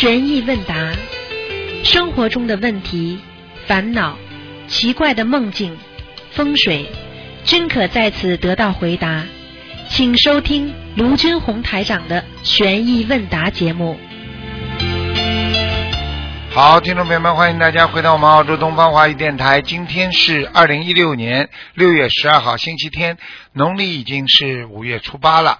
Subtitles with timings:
[0.00, 0.74] 悬疑问答，
[1.84, 3.20] 生活中的问题、
[3.66, 4.16] 烦恼、
[4.66, 5.76] 奇怪的梦境、
[6.30, 6.90] 风水，
[7.44, 9.26] 均可在此得到回答。
[9.90, 14.00] 请收听卢军红台长的悬疑问答节目。
[16.50, 19.60] 好，听众朋友们，欢迎大家回到我们澳洲东方华语电台。
[19.60, 23.18] 今天是二零一六年六月十二号，星期天，
[23.52, 25.58] 农历已经是五月初八了。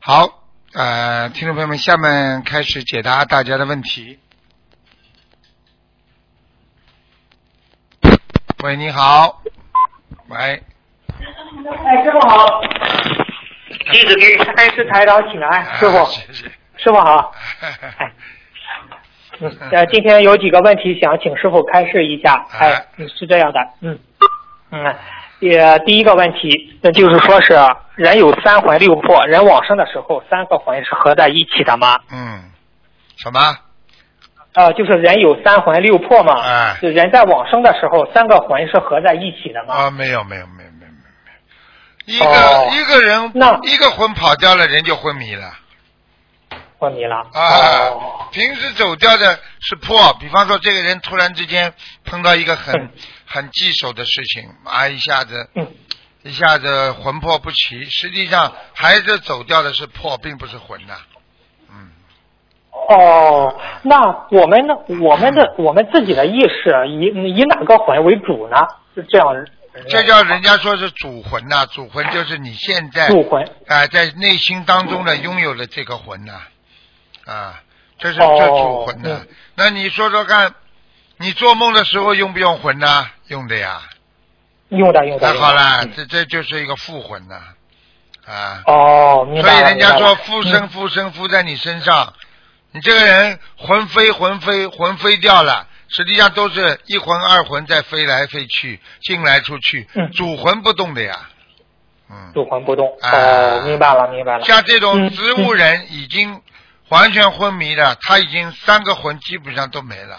[0.00, 0.41] 好，
[0.74, 4.18] 呃，听众朋友们，下面开始解答大家的问题。
[8.64, 9.42] 喂，你好。
[10.28, 12.62] 喂，哎，师傅好，
[13.92, 16.46] 弟子给开始台长请安，师傅，啊谢谢。
[16.78, 17.34] 师傅好。
[17.98, 18.12] 哎，
[19.40, 22.46] 嗯，呃，今天有几个问题想请师傅开示一下。
[22.50, 22.86] 哎
[23.18, 23.98] 是这样的，嗯，
[24.70, 24.96] 嗯，
[25.42, 27.58] 也第一个问题，那就是说是
[27.96, 31.98] 人有三魂六魄，人往生的时候，三个魂是合在一起的吗？
[32.12, 32.44] 嗯，
[33.16, 33.40] 什么？
[34.54, 39.74] 呃，就是人有三魂六魄嘛，哎就人在往生的时候，三个魂是合在一起的吗？
[39.74, 40.92] 啊，没有，没有，没有，没有，没有，
[41.24, 42.14] 没有。
[42.14, 45.50] 一个、哦一个人那一个魂跑掉了，人就昏迷了。
[46.78, 47.16] 昏迷了。
[47.32, 51.72] 啊，哦，平时走掉的是魄，比方说这个人突然之间
[52.04, 52.90] 碰到一个很、嗯
[53.32, 55.66] 很棘手的事情，啊，一下子嗯，
[56.22, 60.94] 一下子魂魄不齐，实际上孩子走掉的是魄，并不是魂呐、
[61.70, 61.90] 嗯，
[62.70, 64.74] 哦，那我们呢？
[65.00, 68.56] 我们的我们自己的意识以以哪个魂为主呢？
[68.94, 69.26] 是这样。
[69.88, 73.42] 这叫人家说是主魂呐、主魂就是你现在主魂。
[73.66, 76.42] 啊、在内心当中呢拥有了这个魂呐、
[77.24, 77.62] 啊，
[77.98, 80.54] 这是哦这主魂呐、嗯那你说说看，
[81.16, 83.80] 你做梦的时候用不用魂呐、用的呀。
[84.68, 85.32] 用的用的。
[85.32, 87.40] 那好了，嗯这这就是一个附魂呐、
[88.26, 88.62] 啊。
[88.66, 89.60] 哦，明所以。
[89.62, 92.12] 人家说附身附身附在你身上，
[92.72, 101.28] 你这个人魂飞魂飞魂飞掉了，实际上都是一魂二魂在飞来飞去，进来出去，嗯主魂不动的呀。
[102.10, 102.86] 嗯，主魂不动。
[103.00, 104.44] 啊哦，明白了明白了。
[104.44, 106.40] 像这种嗯植物人已经
[106.88, 110.18] 完全昏迷了，他已经三个魂基本上都没了，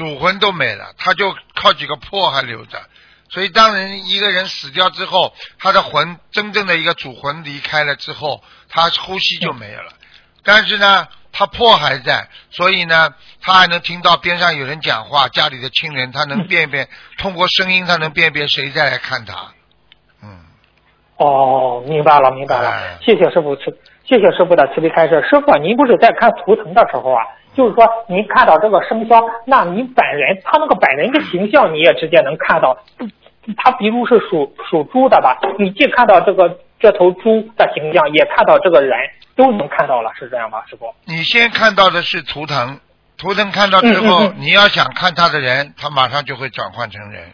[0.00, 2.80] 主魂都没了，他就靠几个魄还留着。
[3.28, 9.92] 所以，当人一个人死掉之后，他的魂真正的一个主魂离开了之后，他呼吸就没有了。
[10.42, 13.10] 但是呢，他魄还在，所以呢，
[13.42, 16.88] 他还能听到边上有人讲话，家里的亲人，他能辨别，
[17.20, 19.52] 通过声音，他能辨别谁在来看他。
[20.22, 20.40] 嗯，
[21.18, 22.96] 哦，明白了明白了哎。
[23.02, 23.64] 谢谢师傅慈，
[24.08, 25.22] 谢谢师傅的慈悲开示。
[25.28, 27.22] 师傅，您不是在看图腾的时候啊？
[27.54, 32.78] 就是说，您看到这个生肖，那你本人他那个本人的形象，你也直接能看到。
[33.56, 38.96] 他比如是属属猪的吧，你既看到这个这头猪的形象，也看到这个人，
[39.34, 40.94] 都能看到了，是这样吧，师傅？
[41.06, 42.78] 你先看到的是图腾，
[43.16, 47.24] 图腾看到之后，嗯嗯嗯你要想看他的人，他马上就会转换成人。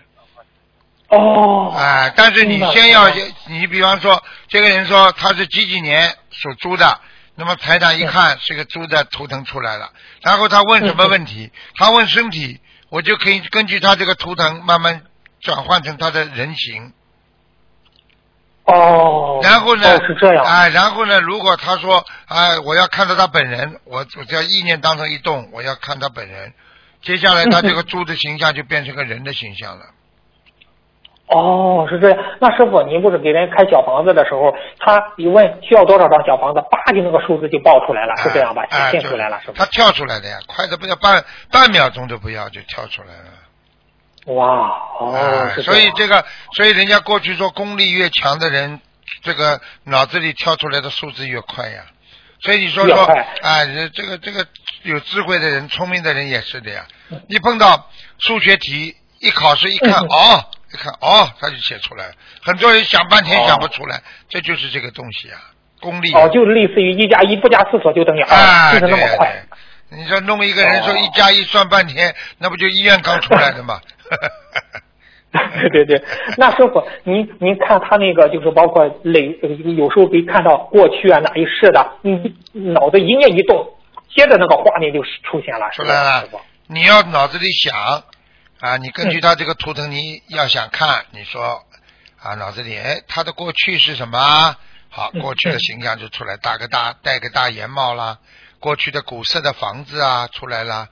[1.08, 3.08] 哦，哎、但是你先要，
[3.48, 6.98] 你比方说，这个人说他是几几年属猪的，
[7.36, 9.92] 那么台长一看是个猪的图腾出来了，
[10.22, 11.52] 然后他问什么问题？
[11.76, 15.02] 他问身体，我就可以根据他这个图腾慢慢
[15.40, 16.92] 转换成他的人形。
[18.64, 19.96] 哦，然后呢？
[19.96, 20.44] 哦，是这样。
[20.44, 21.20] 哎，然后呢？
[21.20, 26.52] 如果他说，哎，我要看到他本人，我我只要意念当中一动，我要看他本人，
[27.02, 29.84] 接下来他这个 猪的形象就变成个人的形象了。
[31.28, 32.18] 哦，是这样。
[32.40, 38.62] 那师傅，您不是给人开小房子的时候，他一问需要多少张小房子，叭就那个数字就报出来了，是这样吧？
[38.70, 39.64] 哎显现出来了，是他？
[39.66, 44.34] 跳出来的呀，快的不要半半秒钟都不要就跳出来了。
[44.34, 44.46] 哇，
[45.00, 48.80] 哦，哎所以这个，所以人家过去说功力越强的人，
[49.22, 51.82] 这个脑子里跳出来的数字越快呀。
[52.40, 53.04] 所以你说说，
[53.42, 54.46] 哎，这这个这个
[54.82, 57.20] 有智慧的人、聪明的人也是的呀嗯。
[57.28, 57.88] 一碰到
[58.18, 62.12] 数学题，一考试一看，嗯哦，一看哦，他就写出来了。
[62.42, 65.38] 很多人想半天哦想不出来，这就是这个东西啊，
[65.80, 66.12] 功力。
[66.14, 69.44] 哦，就类似于一加一不加四所就等于二，啊，就是那么快。
[69.88, 73.80] 你说弄一个人说哦一加一算半天，那不就医院刚出来的吗？
[75.60, 76.02] 对对对，
[76.38, 82.34] 那师傅，您您看他那个就是包括累，呃有时候可以看到过去啊哪一世的，你
[82.72, 83.64] 脑子一念一动，
[84.08, 86.40] 接着那个画面就出现了，出来了师傅？
[86.68, 87.74] 你要脑子里想
[88.60, 91.64] 啊，你根据他这个图腾，你要想看，你说
[92.22, 94.56] 啊，脑子里哎，他的过去是什么？
[94.88, 98.18] 好，嗯过去的形象就出来，戴个大戴个大檐帽啦，
[98.58, 100.88] 过去的古色的房子啊出来啦。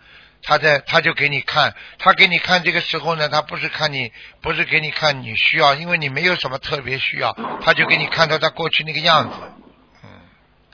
[0.46, 4.12] 他在他就给你看，他给你看这个时候呢，他不是看你，
[4.42, 9.36] 不是给你看你需要，因为你没有什么特别需要，他就给你看到他过去那个样子。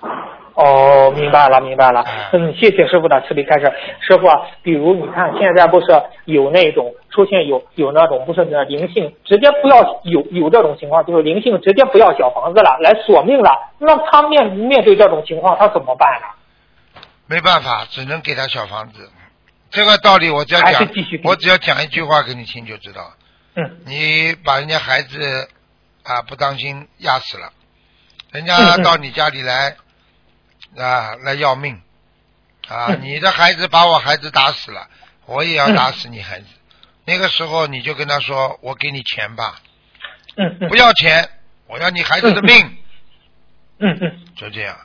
[0.01, 0.09] 哦，
[0.55, 2.29] 哦，明白了，明白了哎。
[2.33, 3.73] 嗯，谢谢师傅的慈悲开示。
[4.01, 5.87] 师傅啊，比如你看现在不是
[6.25, 13.51] 有那种出现有有那种不是那灵性，直接不要有有这种情况，就是灵性直接不要小房子了，来索命了。
[13.79, 16.27] 那他面面对这种情况，他怎么办呢？
[17.27, 19.09] 没办法，只能给他小房子。
[19.71, 20.89] 这个道理我只要讲
[21.23, 23.03] 我只要讲一句话给你听就知道。
[23.55, 25.49] 嗯你把人家孩子
[26.03, 27.51] 啊不当心压死了，
[28.33, 29.77] 人家到你家里来
[30.77, 31.81] 啊那要命
[32.69, 32.87] 啊！
[32.91, 34.89] 嗯 你的孩子把我孩子打死了，
[35.27, 36.47] 我也要打死你孩子。
[37.05, 39.61] 那个时候你就跟他说：“我给你钱吧，
[40.37, 41.29] 嗯嗯不要钱，
[41.67, 42.79] 我要你孩子的命。
[43.79, 44.77] 嗯嗯。”就这样。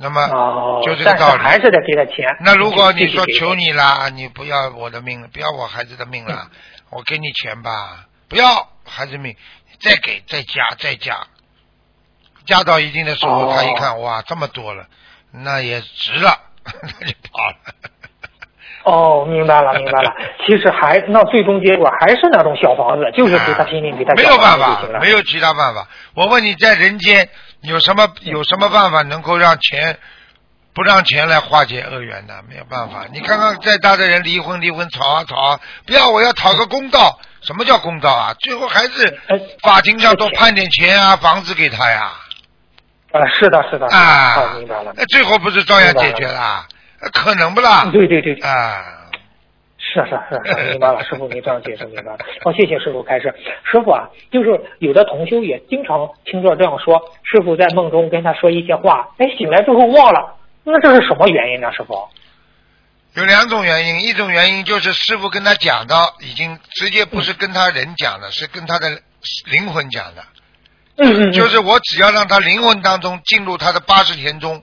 [0.00, 1.40] 那么哦，就这个道理。
[1.42, 2.24] 但还是得给他钱。
[2.40, 6.50] 那如果你说求你了，你不要我的命了，不要我孩子的命了，
[6.90, 9.34] 我给你钱吧，不要孩子命，
[9.80, 11.26] 再给再加再加，
[12.48, 14.86] 加到一定的时候，哦他一看哇这么多了，
[15.30, 16.72] 那也值了， 他
[17.06, 17.56] 就跑了。
[18.84, 20.10] 哦，明白了，明白了。
[20.46, 24.80] 其实还那最终结果还是那种小房子，就是给他拼命给他没小有办法。
[25.00, 25.86] 没有其他办法。
[26.14, 27.28] 我问你在人间
[27.60, 29.98] 有什么有什么办法能够让钱
[30.72, 32.42] 不让钱来化解恶缘的？
[32.48, 33.04] 没有办法。
[33.12, 37.20] 你看看再大的人离婚离婚吵啊吵啊，不要我要讨个公道。
[37.42, 38.34] 什么叫公道啊？
[38.40, 42.12] 最后还是呃法庭上多判点钱啊，房子给他呀
[43.12, 44.92] 啊，是的，是的，啊哦，明白了。
[44.96, 46.66] 那最后不是照样解决啦？
[47.00, 47.88] 呃可能不啦？
[47.92, 48.82] 对对对，啊，
[49.78, 52.18] 是是是是，明白了，师傅你这样解释明白了。
[52.44, 53.32] 哦，谢谢师傅开示。
[53.62, 61.72] 师傅啊，就是有的同修也经常听着这样说，师傅在梦中跟他说一些话，哎，醒来之后忘了，那这是什么原因呢？
[61.72, 61.94] 师傅？
[63.14, 68.90] 有两种原因，一种原因就是师傅跟他讲的，已经直接不是跟他人讲的，是跟他的
[69.50, 70.22] 灵魂讲的。
[70.98, 74.62] 嗯就是我只要让他灵魂当中进入他的八十田中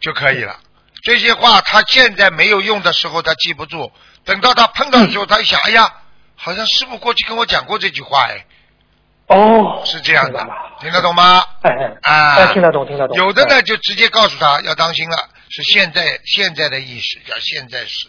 [0.00, 0.58] 就可以了。
[1.04, 3.90] 这些话他现在没有用的时候他记不住，
[4.24, 5.92] 等到他碰到的时候，他一想，哎呀，
[6.36, 8.44] 好像师傅过去跟我讲过这句话，哎，
[9.28, 10.46] 哦，是这样的
[10.80, 11.44] 听得懂吗？
[11.62, 11.98] 哎哎。
[12.02, 13.16] 啊，哎，听得懂，听得懂。
[13.16, 18.08] 有的呢，就直接告诉他要当心了，是现在现在的意识，叫现在时。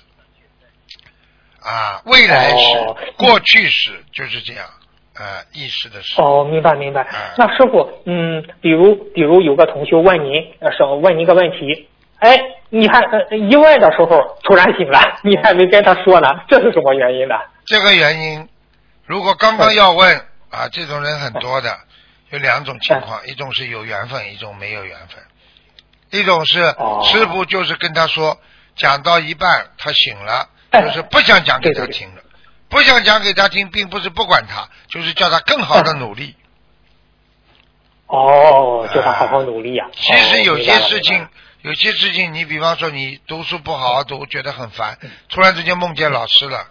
[1.61, 2.97] 啊，未来时、哦。
[3.17, 4.69] 过去时就是这样，
[5.15, 6.21] 啊，意识的时。
[6.21, 7.33] 哦，明白明白哎。
[7.37, 11.87] 那师傅，嗯，比如比如有个同学问您，呃，是问您一个问题，
[12.19, 12.39] 哎，
[12.69, 17.35] 你还呃一问的时候突然醒了， 你还没跟他说呢， 这是什么原因呢？
[17.65, 18.47] 这个原因，
[19.05, 20.17] 如果刚刚要问
[20.49, 21.69] 啊，这种人很多的，
[22.31, 25.23] 有两种情况，一种是有缘分，一种没有缘分。
[26.11, 28.37] 一种是哦师傅就是跟他说，
[28.75, 32.21] 讲到一半他醒了，哎就是不想讲给他听了，
[32.73, 36.35] 不想讲给他听，并不是不管他，就是叫他更好的嗯努力。
[38.07, 41.27] 哦，叫他好好努力呀、啊其实有些事情
[41.61, 46.67] 有些事情，你比方说你读书不好好读，觉得很烦，嗯突然之间梦见老师了，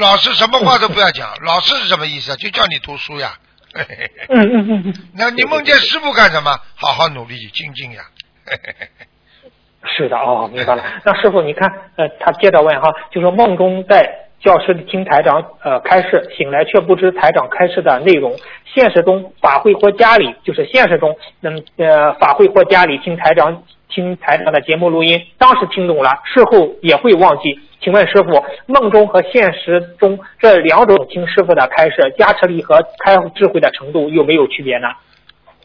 [0.00, 2.36] 老师什么话都不要讲， 老师是什么意思啊？
[2.36, 3.38] 就叫你读书呀。
[3.74, 3.84] 嗯
[4.28, 6.58] 嗯嗯嗯， 那你梦见师傅干什么？
[6.74, 8.02] 好好努力精进呀。
[9.96, 10.84] 是的哦，明白了。
[11.04, 18.36] 那师傅，你看，呃，他接着问哈，就说梦中在教室里听台长呃开示，醒来却不知台长开示的内容。
[18.66, 27.58] 现实中法会或家里，就是现实中，嗯呃法会或家里听台长听台长的节目录音，当时听懂了，事后也会忘记。
[27.80, 34.88] 请问师傅，梦中和现实中这两种听师傅的开示，加持力和开智慧的程度有没有区别呢？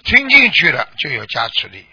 [0.05, 1.83] 听进去了就有加持力，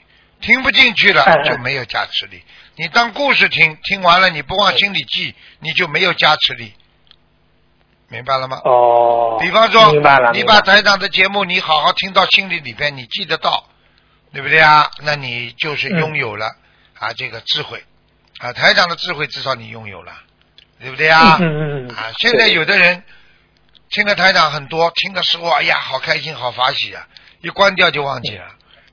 [0.40, 2.40] 听不进去了就没有加持力。
[2.76, 6.74] 你当故事听，听完了你不往心里记，你就没有加持力。
[8.08, 8.60] 明白了吗？
[8.64, 13.66] 哦，比方说明白了，，你把台长的节目你好好听到心里里边，你记得到，
[14.32, 14.90] 对不对啊？
[15.02, 16.46] 那你就是拥有了、
[16.98, 17.82] 啊这个智慧
[18.38, 20.12] 啊，台长的智慧至少你拥有了，
[20.78, 21.38] 对不对啊？
[21.40, 23.02] 嗯嗯嗯嗯啊，现在有的人
[23.90, 27.08] 听了台长很多，听的时候哎呀好开心好法喜啊，
[27.40, 28.44] 一关掉就忘记了。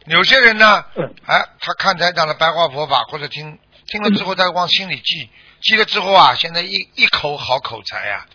[0.06, 3.60] 有些人呢，嗯哎，他看台长的白话佛法或者听
[3.94, 5.30] 听了之后，他往心里记，
[5.62, 8.26] 记了之后啊，现在一一口好口才呀、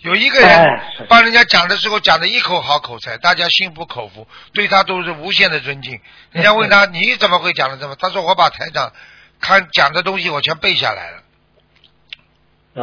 [0.00, 5.98] 有一个人帮人家讲的时候讲的一口好口才，大家心服口服，对他都是无限的尊敬。
[6.32, 7.96] 人家问他 你怎么会讲的这么？
[7.96, 8.92] 他说我把台长
[9.40, 11.22] 看讲的东西我全背下来了，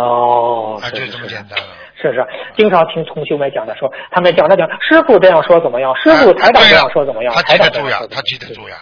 [0.02, 1.46] 哦，啊，就这么简。
[1.48, 1.68] 单了。
[2.02, 2.26] 是是是，
[2.58, 5.94] 经常听同学们讲的说，他们讲的讲，师傅这样说怎么样？
[6.02, 7.32] 师傅哎台长这样说怎么样？
[7.36, 8.68] 他记得住呀他记得住。
[8.68, 8.78] 呀，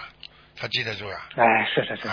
[0.60, 1.16] 他记得住呀。
[1.36, 2.08] 哎，是是是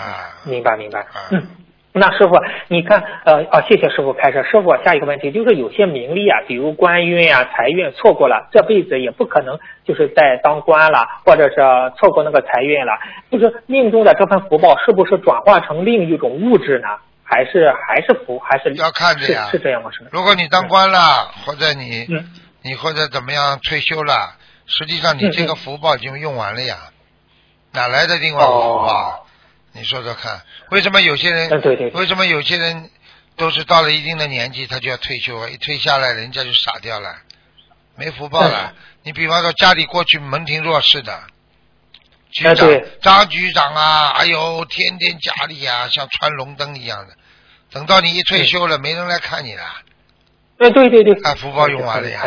[0.49, 1.29] 明白明白啊。
[1.31, 1.47] 嗯，
[1.93, 2.35] 那师傅，
[2.67, 4.43] 你看，呃，哦，谢谢师傅开始。
[4.43, 11.55] 师傅，下一个问题就是有些名利啊，比如官运啊、财运，错过了，这辈子也不可能就是再当官了，或者是
[11.97, 12.93] 错过那个财运了。
[13.31, 16.87] 就是命中的这份福报，是不是转化成另一种物质呢？
[17.27, 18.37] 还是还是福？
[18.37, 19.89] 还是要看着呀是是这样吗？
[19.91, 20.05] 是。
[20.11, 20.99] 如果你当官了，
[21.43, 22.23] 或者你嗯
[22.61, 24.35] 你或者怎么样退休了，
[24.67, 26.75] 实际上你这个福报已经用完了呀，
[27.75, 29.27] 哪来的另外一个福报？
[29.73, 30.41] 你说说看，
[30.71, 31.49] 为什么有些人？
[31.93, 32.89] 为什么有些人
[33.35, 35.49] 都是到了一定的年纪他就要退休啊？
[35.49, 37.13] 一退下来人家就傻掉了，
[37.95, 38.73] 没福报了。
[39.03, 41.21] 你比方说家里过去门庭若市的。
[42.31, 42.55] 局长
[43.01, 47.13] 张局长啊，哎呦，天天家里啊，像穿龙灯一样的。
[47.71, 49.63] 等到你一退休了，没人来看你了，
[50.59, 51.13] 哎，对对对。
[51.23, 52.23] 啊福报用完了呀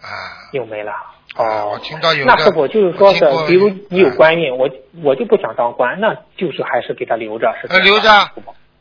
[0.00, 0.10] 啊！
[0.52, 0.92] 又没了。
[1.34, 4.68] 啊哦，我听到有个那师傅就是说是比如你有啊官运，我
[5.02, 8.30] 我就不想当官，那就是还是给他留着，是留着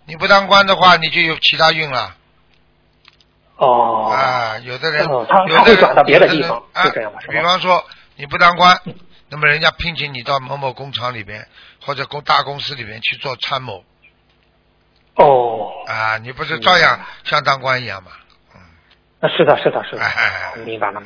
[0.06, 2.16] 你不当官的话，你就有其他运了
[3.56, 4.12] 哦。
[4.12, 4.58] 啊。
[4.64, 7.84] 有的人，哦他有他会转到别的地方啊是这样吧比方说
[8.18, 8.78] 你不当官，
[9.30, 11.48] 那么人家聘请你到某某工厂里边
[11.86, 13.84] 或者公大公司里边去做参谋
[15.16, 18.12] 哦，啊，你不是照样像当官一样吗？
[19.24, 21.00] 那是的，是的，是的哎，明白了。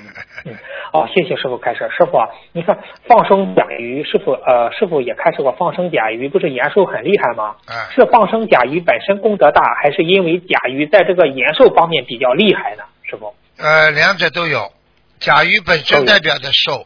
[0.45, 0.57] 嗯，
[0.95, 1.79] 哦，谢谢师傅开始。
[1.91, 7.55] 师傅啊，你看放生甲鱼，师傅呃，师傅也开始过放生甲鱼，不是延寿很厉害吗？
[7.67, 12.83] 哎是放生甲鱼本身功德大，还是因为甲鱼在这个延寿方面比较厉害呢？
[13.03, 13.33] 师傅？
[13.57, 14.71] 呃，两者都有。
[15.19, 16.85] 甲鱼本身代表着寿，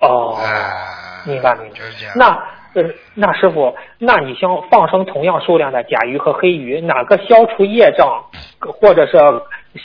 [0.00, 2.14] 哦，啊，明白明白就是这样。
[2.14, 2.38] 那
[2.78, 8.26] 呃，那师傅，那你像放生同样数量的甲鱼和黑鱼，哪个消除业障，
[8.60, 9.18] 或者是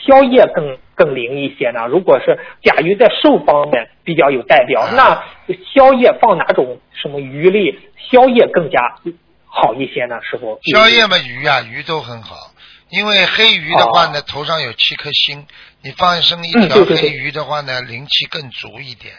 [0.06, 1.88] 消业更更灵一些呢？
[1.88, 7.80] 如果是甲鱼在寿方面比较有代表，啊那消业放哪种什么鱼类
[8.12, 8.80] 消业更加
[9.46, 10.20] 好一些呢？
[10.22, 10.60] 师傅？
[10.72, 12.36] 消业嘛，鱼啊，鱼都很好，
[12.92, 15.46] 因为黑鱼的话呢，头上有七颗星，
[15.82, 19.14] 你放生一条黑鱼的话呢，灵气更足一点，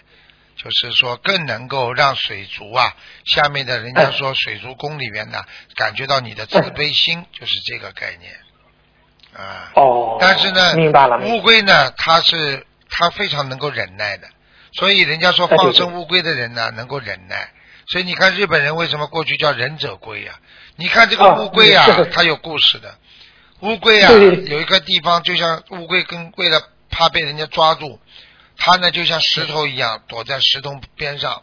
[0.64, 2.94] 就是说更能够让水族啊，
[3.26, 5.44] 下面的人家哎说水族宫里面呢，
[5.74, 8.32] 感觉到你的慈悲心，就是这个概念
[9.36, 9.70] 啊。
[9.74, 14.26] 哦，但是呢，明白了，乌龟呢，它是它非常能够忍耐的，
[14.72, 17.50] 所以人家说放生乌龟的人呢，能够忍耐。
[17.86, 20.40] 所以你看日本人为什么过去叫忍者龟啊？
[20.76, 22.96] 你看这个啊乌龟啊它有故事的。
[23.60, 28.00] 乌龟啊，有一个地方就像乌龟跟为了怕被人家抓住，
[28.56, 31.42] 它呢就像石头一样躲在石头边上，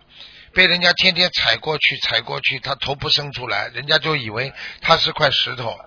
[0.53, 5.79] 被人家天天踩过去踩过去，他头不伸出来，人家就以为他是块石头。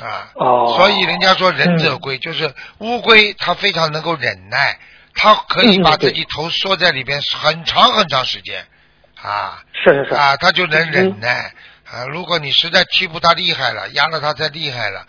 [0.00, 4.78] 啊，哦所以人家说忍者龟、就是乌龟，它非常能够忍耐，
[5.14, 8.66] 它可以把自己头缩在里边很长很长时间，
[9.14, 11.54] 啊是是是，啊，它就能忍嗯耐
[11.86, 12.04] 啊。
[12.08, 15.06] 如果你实在欺负它厉害了，压了它太厉害了，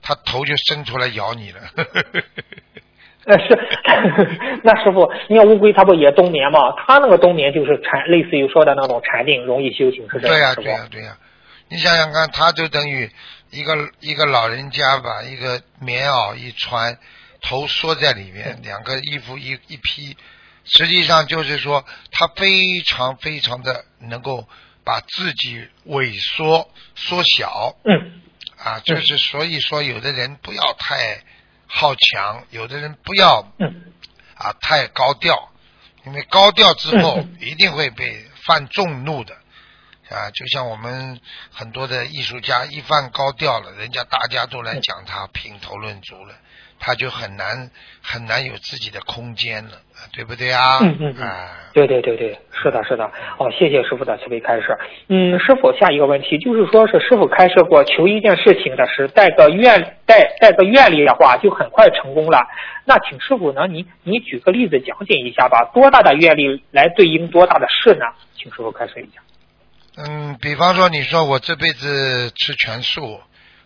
[0.00, 1.60] 它头就伸出来咬你了。
[3.32, 3.58] 呃，是，
[4.62, 6.58] 那师傅，你看乌龟它不也冬眠吗？
[6.86, 11.16] 它那个冬眠就是禅，类似于说的那种禅定，容易修行，是这样，对呀、对呀、对呀、
[11.70, 13.10] 你想想看，它就等于
[13.50, 16.98] 一个一个老人家把一个棉袄一穿，
[17.40, 20.16] 头缩在里面，两个衣服一一披，
[20.64, 24.46] 实际上就是说，他非常非常的能够
[24.84, 28.20] 把自己萎缩缩小嗯，
[28.62, 31.22] 啊，就是所以说，有的人不要太
[31.74, 33.92] 好强，有的人不要嗯，
[34.36, 35.50] 啊太高调，
[36.04, 39.34] 因为高调之后嗯一定会被犯众怒的。
[40.10, 41.18] 啊，就像我们
[41.50, 46.34] 很多的艺术家一犯高调了，人家大家都来讲他评头论足了，
[46.84, 47.70] 他就很难
[48.02, 50.78] 很难有自己的空间了，啊对不对啊？
[50.82, 53.04] 嗯嗯嗯啊，对对对对，是的，是的。
[53.38, 54.76] 哦，谢谢师傅的慈悲开示。
[55.06, 62.40] 嗯，师傅，下一个问题就是说是师傅开示过，求一件事情的是，带个愿带带个愿力的话，就很快成功了。
[62.84, 68.06] 那请师傅呢，你你举个例子讲解一下吧，多大的愿力来对应多大的事呢？
[68.34, 69.22] 请师傅开示一下。
[69.94, 73.20] 嗯，比方说你说我这辈子吃全素，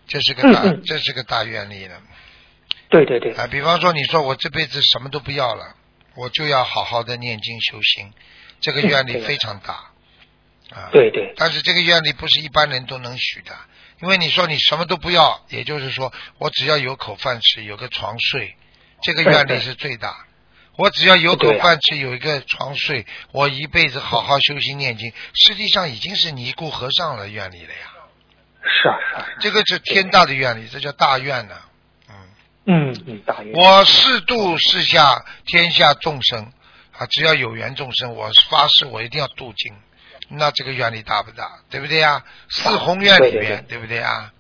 [0.06, 1.94] 这是个大、嗯嗯这是个大愿力了
[2.88, 3.46] 对对对，啊。
[3.50, 5.74] 比方说你说我这辈子什么都不要了，
[6.14, 8.12] 我就要好好的念经修心，
[8.60, 9.74] 这个嗯愿力非常大
[10.70, 10.88] 啊。
[10.92, 13.56] 对对，但是这个愿力不是一般人都能许的，
[14.00, 18.54] 因为你说你什么都不要，也就是说我只要有口饭吃，有个床睡，
[19.02, 20.24] 这个愿力是最大。
[20.78, 27.92] 我只要有口饭吃，有一个床睡，我一辈子好好修心念经，实际上已经是尼姑和尚了愿力了呀。
[28.62, 29.36] 是啊是啊是啊。
[29.40, 31.56] 这个是天大的愿力，这叫大愿呢。
[31.56, 31.64] 嗯，
[32.66, 33.52] 嗯嗯，大约。
[33.54, 36.52] 我誓度世下天下众生
[36.98, 39.72] 啊，只要有缘众生，我发誓我一定要度尽
[40.28, 41.60] 那这个愿力大不大？
[41.70, 42.24] 对不对啊？
[42.48, 44.32] 四宏愿里面，对不对啊？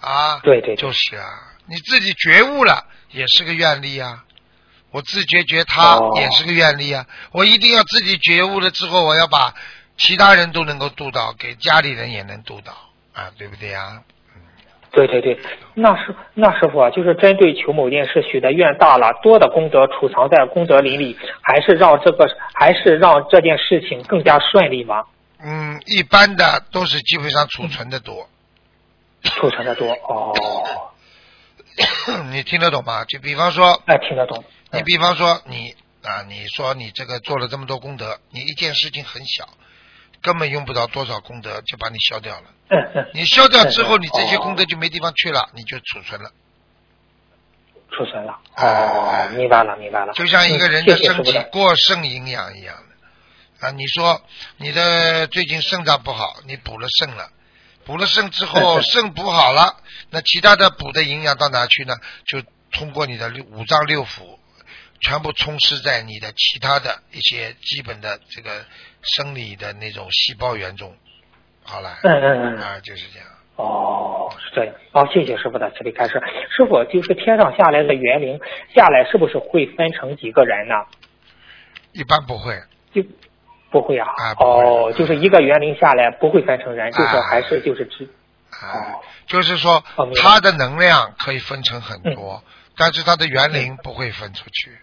[0.00, 1.28] 啊，对对对就是啊，
[1.66, 4.24] 你自己觉悟了，也是个愿力啊。
[4.90, 9.54] 我自觉觉他哦也是个愿力啊，我一定要自己觉悟了之后，我要把
[9.98, 12.72] 其他人都能够度到，给家里人也能度到
[13.12, 14.02] 啊，对不对呀？
[14.94, 15.38] 对对对，
[15.74, 25.04] 那师那师傅啊，就是针对求某件事许的愿大了，多的功德储藏在功德林里，还是让这个还是让这件事情更加顺利吗？
[25.44, 28.28] 嗯，一般的都是基本上储存的多，
[29.22, 30.32] 储存的多哦，
[32.30, 33.04] 你听得懂吗？
[33.04, 34.44] 就比方说，哎，听得懂。
[34.72, 39.44] 你比方说你啊，你说你这个做了这么多功德，你一件事情很小，
[40.24, 42.46] 根本用不着多少功德就把你消掉了。
[42.70, 46.30] 嗯嗯，你消掉之后，嗯你这些哦功德就没地方去了，你就储存了。
[47.92, 48.40] 储存了。
[48.54, 50.14] 哎哦，明白了明白了。
[50.14, 53.70] 就像一个人嗯的身体过剩营养一样的啊。
[53.72, 54.22] 你说
[54.56, 57.30] 你的最近肾脏不好，你补了肾了，
[57.84, 59.76] 补了肾之后肾补好了，
[60.08, 61.94] 那其他的补的营养到哪去呢？
[62.26, 64.38] 就通过你的五脏六腑，
[65.00, 68.64] 全部充斥在你的其他的一些基本的这个
[69.16, 70.94] 生理的那种细胞原种。
[71.62, 72.58] 好了，嗯嗯嗯。
[72.58, 73.28] 啊，就是这样。
[73.56, 74.74] 哦，是这样。
[74.92, 76.20] 好、谢谢师傅的慈悲开示。
[76.50, 78.40] 师傅，就是天上下来的园灵
[78.74, 80.74] 下来，是不是会分成几个人呢？
[81.92, 82.60] 一般不会，
[82.92, 83.02] 就
[83.70, 84.08] 不会啊。
[84.08, 88.04] 啊哦，就是一个园灵下来不会分成人，就是啊还是就是只。
[88.50, 89.82] 啊哦，就是说
[90.20, 94.76] 它的能量可以分成很多，嗯但是它的园林不会分出去。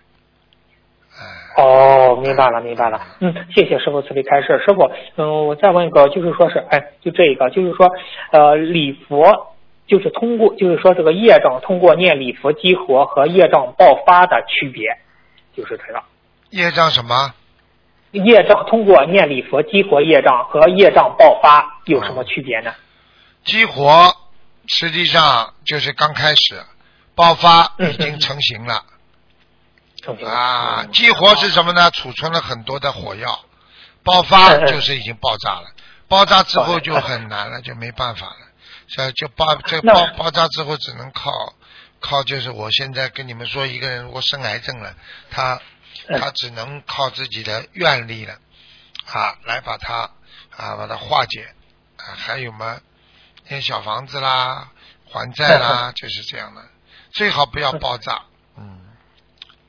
[1.22, 3.00] 哎，哦，明白了，明白了。
[3.20, 4.62] 嗯，谢谢师傅慈悲开示。
[4.66, 7.90] 师傅，嗯，我再问一个，就是说是，哎，就这一个，就是说，
[8.32, 9.54] 呃，礼佛，
[9.86, 14.98] 就是通过，就是说这个业障通过念礼佛激活和业障爆发的区别，
[15.56, 16.02] 就是这个。
[16.50, 17.34] 业障什么？
[18.12, 22.74] 业障通过念礼佛激活业障和业障爆发有什么区别呢？
[23.46, 24.14] 激活
[24.68, 26.62] 实际上就是刚开始，
[27.16, 28.84] 爆发嗯已经成型了
[30.28, 30.82] 啊。
[30.84, 31.92] 嗯激活是什么呢？
[31.92, 33.46] 储存了很多的火药，
[34.04, 35.72] 爆发就是已经爆炸了。
[36.08, 38.38] 爆炸之后就很难了，就没办法了。
[38.90, 41.32] 所以就爆这爆爆炸之后只能靠
[42.02, 44.94] 靠，就是我现在跟你们说，一个人如果生癌症了，
[45.30, 45.62] 他
[46.08, 48.34] 嗯他只能靠自己的愿力了
[49.14, 50.10] 啊，来把它
[50.58, 51.48] 啊把它化解
[51.96, 52.82] 啊，还有嘛，
[53.48, 54.72] 建小房子啦，
[55.10, 56.62] 还债啦， 就是这样的，
[57.14, 58.31] 最好不要爆炸，嗯，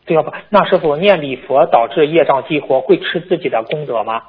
[0.04, 0.42] 对吧？
[0.50, 4.22] 那师傅念礼佛导致业障激活，会吃自己的功德吗？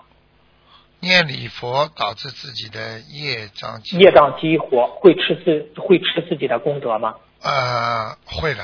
[0.99, 7.15] 念礼佛导致自己的业障激业障激活会吃自会吃自己的功德吗？
[7.41, 8.63] 呃会的，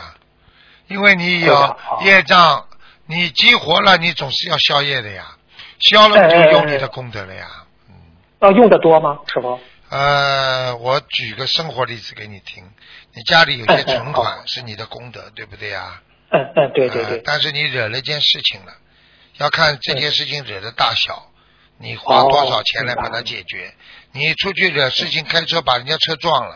[0.88, 2.66] 因为你有业障，
[3.08, 5.36] 你激活了，你总是要消业的呀，
[5.80, 7.96] 消了你就用你的功德了呀，嗯。
[8.40, 9.60] 啊，用的多吗，师傅？
[9.90, 12.64] 呃，我举个生活例子给你听，
[13.16, 16.02] 你家里有些存款是你的功德，对不对呀？
[16.32, 18.74] 嗯嗯，对对呃对，但是你惹了一件事情了，
[19.38, 21.32] 要看这件事情惹的大小，
[21.80, 23.74] 你花多少钱来把它解决。
[24.12, 26.56] 你出去惹事情，开车把人家车撞了，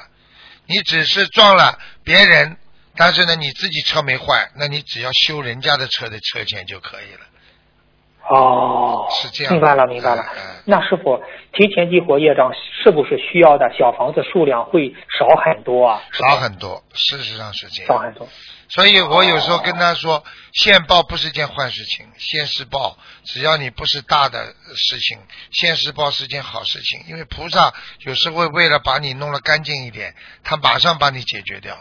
[0.67, 2.57] 你只是撞了别人，
[2.95, 7.19] 但是呢你自己车没坏，那你只要修人家的车的车钱就可以了。
[8.29, 10.25] 哦，是这样明白了明白了。
[10.65, 12.51] 那师傅提前激活业障，
[12.83, 16.01] 是不是需要的小房子数量会少很多啊？
[16.13, 17.87] 少很多，事实上是这样。
[17.87, 18.27] 少很多。
[18.73, 25.19] 所以我有时候跟他说，现报不是件坏事情，现世报，只要你不是大的事情，
[25.51, 27.03] 现世报是件好事情。
[27.07, 31.77] 因为菩萨有时候为了把你弄得干净一点，他马上把你解决掉。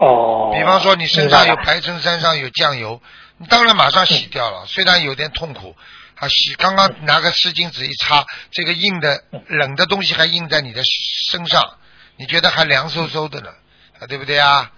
[0.00, 0.52] 哦。
[0.54, 3.02] 比方说你身上有白衬衫上有酱油，
[3.36, 5.76] 你当然马上洗掉了，虽然有点痛苦。
[6.14, 10.82] 啊，洗刚刚拿个湿巾纸一擦，这个硬的冷的东西还印在你的
[11.30, 11.78] 身上，
[12.16, 13.50] 你觉得还凉飕飕的呢，
[13.98, 14.70] 啊，对不对啊？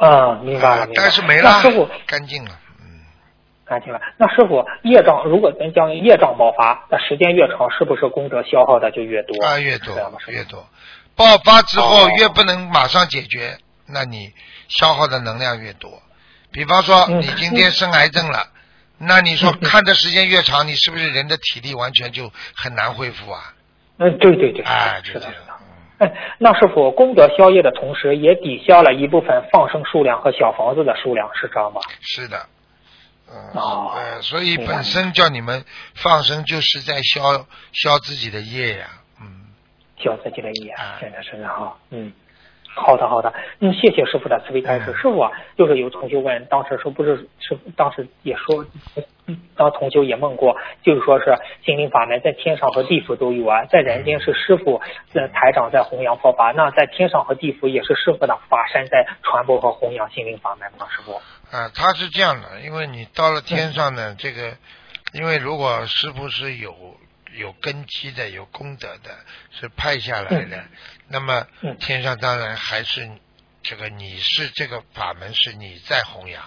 [0.00, 0.88] 嗯，明白了，啊明白了。
[0.94, 2.50] 但是没了那师傅，干净了，
[2.80, 3.00] 嗯。
[3.64, 4.00] 干净了。
[4.16, 9.44] 那师傅，业障如果咱将业障爆发，那时间越长，是不是功德消耗的就越多？
[9.44, 9.94] 啊，越多
[10.28, 10.66] 越多，
[11.14, 14.32] 爆发之后哦越不能马上解决，那你
[14.68, 16.02] 消耗的能量越多。
[16.50, 18.48] 比方说，嗯你今天生癌症了，
[18.98, 23.54] 那你说看的时间越长，你是不是人的体力完全就很难恢复啊？
[23.98, 25.32] 嗯，对对对，哎，是的，
[26.38, 31.80] 那师傅功德消业的同时，也抵消了一部分放生数量和小房子的数量，是这样吗？
[32.00, 32.46] 是的，
[33.30, 38.86] 嗯，哦呃，所以本身叫你们放生，就是在消消自己的业呀，
[39.20, 39.46] 嗯，
[39.98, 42.12] 消自己的业哎，真的是哈，嗯。
[42.74, 44.94] 好的，好的，嗯，谢谢师傅的慈悲开示。
[44.94, 48.64] 师傅啊，就是有同学问，当时说不是师傅，当时也说，
[49.26, 54.80] 嗯，当同学也问过，就是说是心灵法门在天上和地府都有啊，在人间是师傅
[55.12, 60.86] 在台长在弘扬佛法，那在天上和地府也是师傅的法身在传播和弘扬心灵法门吗？
[60.90, 61.20] 师傅？
[61.54, 64.56] 啊，他是这样的，因为你到了天上呢，这个，
[65.12, 66.74] 因为如果师傅是有
[67.36, 69.10] 有根基的、有功德的，
[69.50, 70.64] 是派下来的，
[71.12, 71.76] 那么嗯。
[71.78, 73.08] 天上当然还是
[73.62, 76.42] 这个你是这个法门是你在弘扬，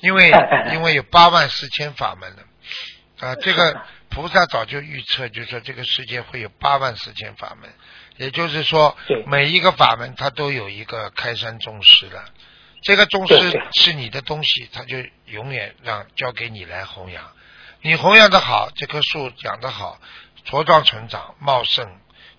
[0.00, 0.32] 因为
[0.72, 7.68] 因为有八万四千法门的啊，这个菩萨早就预测，就说这个世界会有八万四千法门，
[8.16, 12.24] 也就是说每一个法门它都有一个开山宗师的。
[12.82, 17.30] 这个宗师是你的东西，他就永远让交给你来弘扬。
[17.82, 20.00] 你弘扬的好，这棵树养得好，
[20.46, 21.84] 茁壮成长茂盛；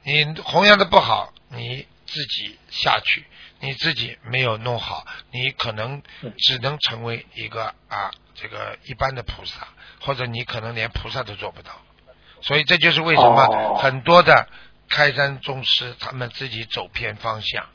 [0.03, 3.25] 你弘扬的不好，你自己下去，
[3.59, 9.67] 你自己没有弄好，你可能嗯只能成为一个啊这个一般的菩萨，
[9.99, 11.71] 或者你可能连菩萨都做不到。
[12.41, 14.47] 所以这就是为什么哦很多的
[14.89, 17.67] 开山宗师他们自己走偏方向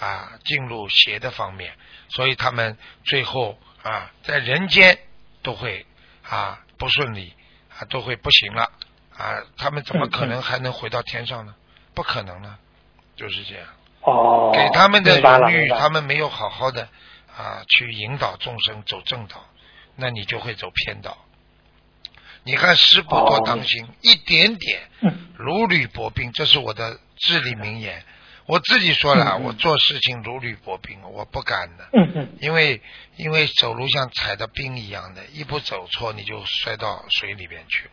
[0.00, 1.76] 啊，进入邪的方面，
[2.08, 4.98] 所以他们最后啊在人间
[5.42, 5.86] 都会
[6.22, 7.34] 啊不顺利
[7.78, 8.72] 啊都会不行了
[9.14, 11.54] 啊，他们怎么可能还能回到天上呢？
[11.94, 12.58] 不可能呢，
[13.16, 13.66] 就是这样。
[14.02, 16.88] 哦，给他们的荣誉，他们没有好好的
[17.34, 19.44] 啊去引导众生走正道，
[19.96, 21.16] 那你就会走偏道。
[22.42, 28.04] 你看师傅多当心，一点点嗯如履薄冰，这是我的至理名言。
[28.46, 32.82] 我自己说了，我做事情如履薄冰，我不敢的，嗯嗯，因为
[33.16, 37.92] 因为走路像踩的冰一样的，一不走错你就摔到水里边去了，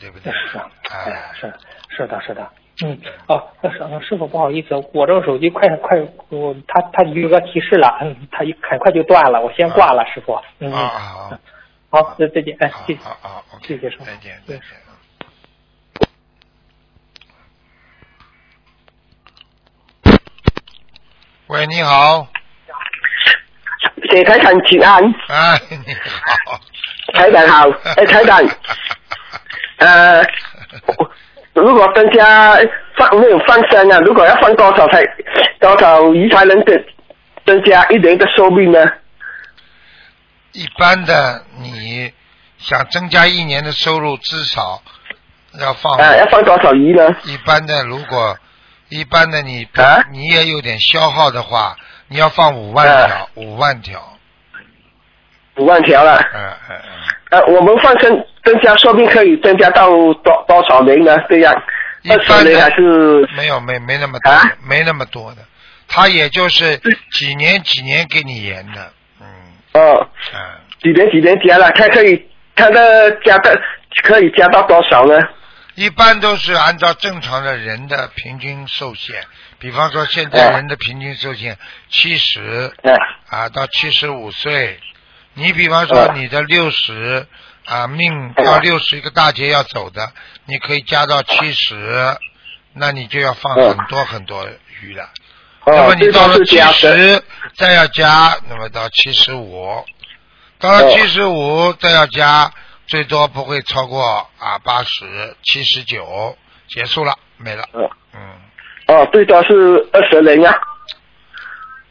[0.00, 0.32] 对不对？
[0.32, 1.54] 是啊，哎呀啊，，是
[1.96, 2.52] 是的，是的。
[2.84, 5.96] 嗯，哦，那师傅不好意思，我这个手机快快，
[6.28, 10.38] 我他他有个提示了，嗯，他一很快就断了，我先挂了，师傅。
[10.58, 11.40] 嗯，啊啊
[11.88, 13.00] 好，那再见，哎啊，谢谢。
[13.00, 14.76] 好，好谢谢师傅再见，对再见。
[21.46, 22.26] 喂，你好，
[24.10, 25.94] 谢台长请安，哎，你
[26.44, 26.60] 好，
[27.14, 28.42] 台长好，哎，台长，
[29.78, 30.22] 呃，
[31.62, 32.54] 如果增加
[32.96, 35.02] 放没有放生啊，如果要放多少才
[35.58, 36.84] 多少鱼才能增
[37.46, 38.78] 增加一年的寿命呢？
[40.52, 42.12] 一般的你
[42.58, 44.82] 想增加一年的收入，至少
[45.60, 45.92] 要放。
[45.98, 47.16] 啊，要放多少鱼呢？
[47.24, 48.38] 一般的，如果
[48.88, 51.76] 一般的你、啊你也有点消耗的话，
[52.08, 54.15] 你要放五万啊条，五万条，
[55.56, 56.16] 五万条了。
[56.34, 56.92] 嗯嗯嗯。
[57.30, 61.16] 呃，我们放生增加说不定可以增加到多多少名呢？
[61.28, 61.54] 这样
[62.02, 65.38] 一十年还是没有没没那么多，啊没那么多的，
[65.88, 66.80] 他也就是
[67.12, 69.26] 几年几年给你延的，嗯
[69.74, 70.38] 哦嗯，
[70.80, 71.70] 几年几年加了？
[71.72, 73.60] 看可以它的加的
[74.04, 75.18] 可以加到多少呢？
[75.74, 79.20] 一般都是按照正常的人的平均寿限，
[79.58, 81.58] 比方说现在人的平均寿限
[81.90, 82.94] 七十哎
[83.28, 84.78] 啊到七十五岁，
[85.38, 87.26] 你比方说啊你的六十
[87.66, 90.10] 啊命啊到六十一个大劫要走的，
[90.46, 92.16] 你可以加到七十，
[92.72, 94.48] 那你就要放很多很多
[94.80, 95.10] 鱼了。
[95.66, 96.58] 那么哦，你到了七。
[96.72, 97.22] 十，
[97.54, 99.84] 再要加，那么到七十五，
[100.58, 102.50] 到了哦七十五再要加，
[102.86, 107.62] 最多不会超过啊八十七十九，结束了，没了。
[107.72, 108.20] 哦嗯，
[108.86, 110.58] 哦，最多是二十年啊。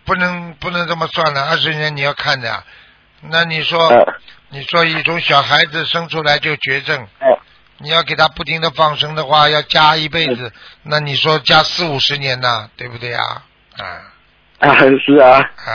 [0.04, 2.64] 不能不能这么算的，二十年你要看的。
[3.30, 4.14] 那你说，呃
[4.50, 7.40] 你说一种小孩子生出来就绝症，呃
[7.80, 13.20] 你要给他不停的放生的话，要加一辈子，那你说加四五十年呢，对不对呀？
[13.78, 13.84] 啊
[14.60, 15.72] 啊，是啊，啊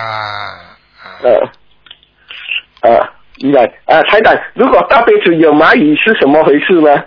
[1.03, 1.05] 啊！
[1.23, 1.31] 呃
[2.81, 7.05] 呃，依然啊，台长，如果大杯水有蚂蚁是什么回事呢？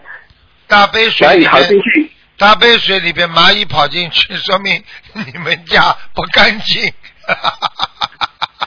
[0.68, 6.94] 大杯水里蚂蚁跑进，去，大杯水里边蚂蚁跑进去，说明你们家不干净。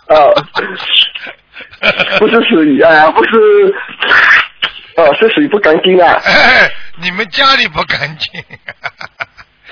[0.08, 0.34] 哦，
[2.18, 3.74] 不是水啊，不是，
[4.96, 8.42] 哦，是水不干净啊，哎，你们家里不干净。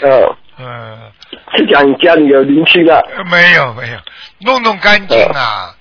[0.11, 1.13] 哦，嗯，
[1.57, 3.99] 是讲你家里有灵性啊，没有没有，
[4.41, 5.75] 弄弄干净啊。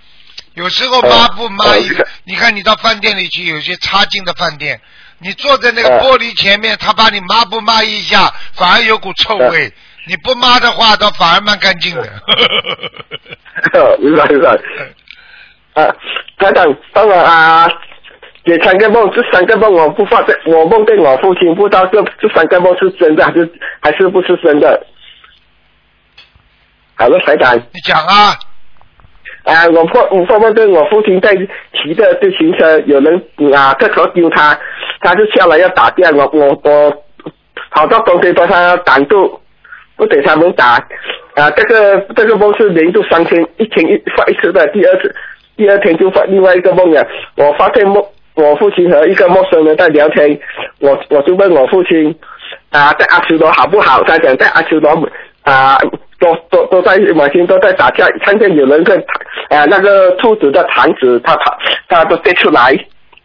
[0.54, 4.80] 有时候抹布抹一个呃，你看你到饭店里去，有些差劲的饭店，
[5.18, 9.74] 你坐在那个呃玻璃前面，他把你抹布抹一下，反而有股臭呃味。
[10.06, 12.04] 你不抹的话，倒反而蛮干净的。
[13.74, 14.52] 哦明白明白。
[15.74, 15.96] 啊，
[16.38, 17.68] 台长，帮我啊，
[18.46, 24.86] 解三个梦，这三个梦我不发在，我梦见我父亲，不知道这这三个梦是真的还是还是不是真的？
[26.96, 27.58] 好了，台长。
[27.58, 28.38] 你讲啊，
[29.46, 33.22] 啊，我破我做梦跟我父亲在骑着自行车，有人
[33.56, 34.58] 啊个头丢他，
[35.00, 37.04] 他就下来要打架，我我我
[37.72, 39.42] 跑到中间把他挡住，
[39.96, 40.76] 不给他们打。
[41.34, 45.16] 啊，这个这个梦是连续三天，一天一发一次的，第二次
[45.56, 47.06] 第二天就发另外一个梦了。
[47.36, 48.04] 我发现梦
[48.36, 50.40] 我父亲和一个陌生人在聊天，
[50.80, 52.16] 我我就问我父亲
[52.72, 54.04] 啊，在阿修罗好不好？
[54.04, 55.10] 他讲在阿修罗
[55.44, 55.78] 啊，
[56.20, 58.98] 都都都在每天都在打架，看见有人跟
[59.50, 62.72] 啊那个兔子的肠子，他他他都跌出来。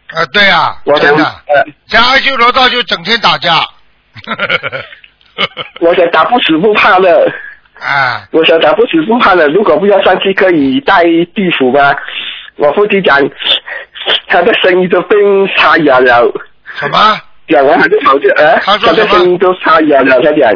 [0.09, 3.51] 啊，对啊，我想真的，呃，在阿修罗道就整天打架。
[5.79, 7.31] 我想打不死不怕的，
[7.79, 9.47] 啊，我想打不死不怕的。
[9.49, 11.95] 如果不要上去，可以带地府吗？
[12.57, 13.17] 我父亲讲，
[14.27, 15.19] 他的声音都变
[15.55, 16.29] 沙哑了，
[16.75, 20.51] 什么讲完他就跑掉，啊，他说什么的声音都沙哑了，他讲，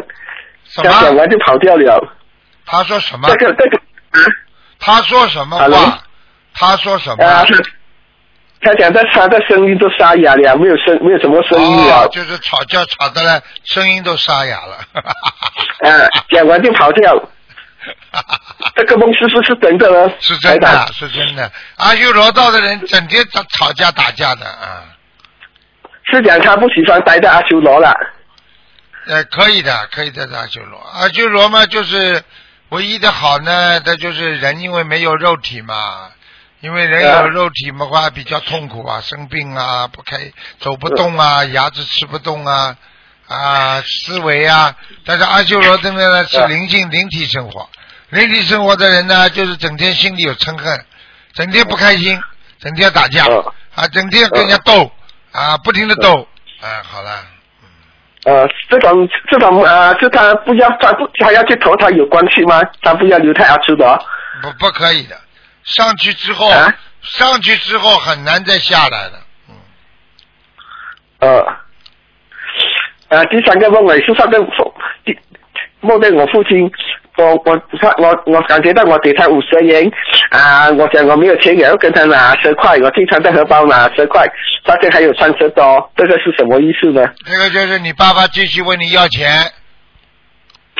[0.64, 1.16] 什他讲？
[1.16, 2.14] 完就跑掉了。
[2.66, 3.46] 他说什么这？
[3.46, 3.80] 个这个，
[4.78, 5.58] 他说什么？
[6.54, 7.24] 他说什么？
[7.24, 7.44] 啊，
[8.64, 14.76] 他他讲他他的声音都沙哑了，没有声没有什么声音了哦，，就是吵架吵的嘞，声音都沙哑了。
[14.94, 17.14] 啊， 讲完就跑掉。
[18.74, 20.10] 这个梦是不是真的呢？
[20.18, 21.50] 是真的，是真的。
[21.76, 24.82] 阿修罗道的人整天吵吵架打架的啊，
[26.10, 27.92] 是讲他不喜欢待在阿修罗了。
[29.06, 30.78] 呃，可以的，可以的，阿修罗。
[30.94, 32.22] 阿修罗嘛，就是
[32.70, 36.08] 唯一的好呢，他就是人因为没有肉体嘛，
[36.64, 40.16] 因为人啊有肉体嘛话比较痛苦啊，生病啊，不开
[40.58, 42.74] 走不动啊，牙齿吃不动啊，
[43.28, 44.74] 啊，思维啊。
[45.04, 47.68] 但是阿修罗这边呢是啊灵性灵体生活，
[48.08, 50.86] 灵体生活的人呢，就是整天心里有嗔恨，
[51.34, 52.18] 整天不开心，
[52.58, 54.90] 整天打架啊啊，整天跟人家斗
[55.32, 56.26] 啊，不停的斗，
[56.62, 57.10] 啊，好了。
[58.24, 62.62] 呃，这种这种呃，就他不要他不他要去投胎有关系吗？
[62.80, 64.02] 他不要留太阿修罗？
[64.40, 65.14] 不不可以的，
[65.64, 66.72] 上去之后，啊？
[67.02, 69.20] 上去之后很难再下来了。
[69.48, 69.54] 嗯，
[71.18, 71.56] 呃，
[73.08, 74.74] 呃，第三个梦也是上个父，
[75.04, 75.18] 第
[75.80, 76.70] 梦见我父亲，
[77.18, 79.90] 我我他我我感觉到我给他五十元
[80.30, 84.26] 啊，我讲我没有钱，也要跟他拿十块，我经常在荷包拿十块，
[84.64, 87.06] 发现还有三十多，这个是什么意思呢？
[87.26, 89.52] 这个就是你爸爸继续问你要钱，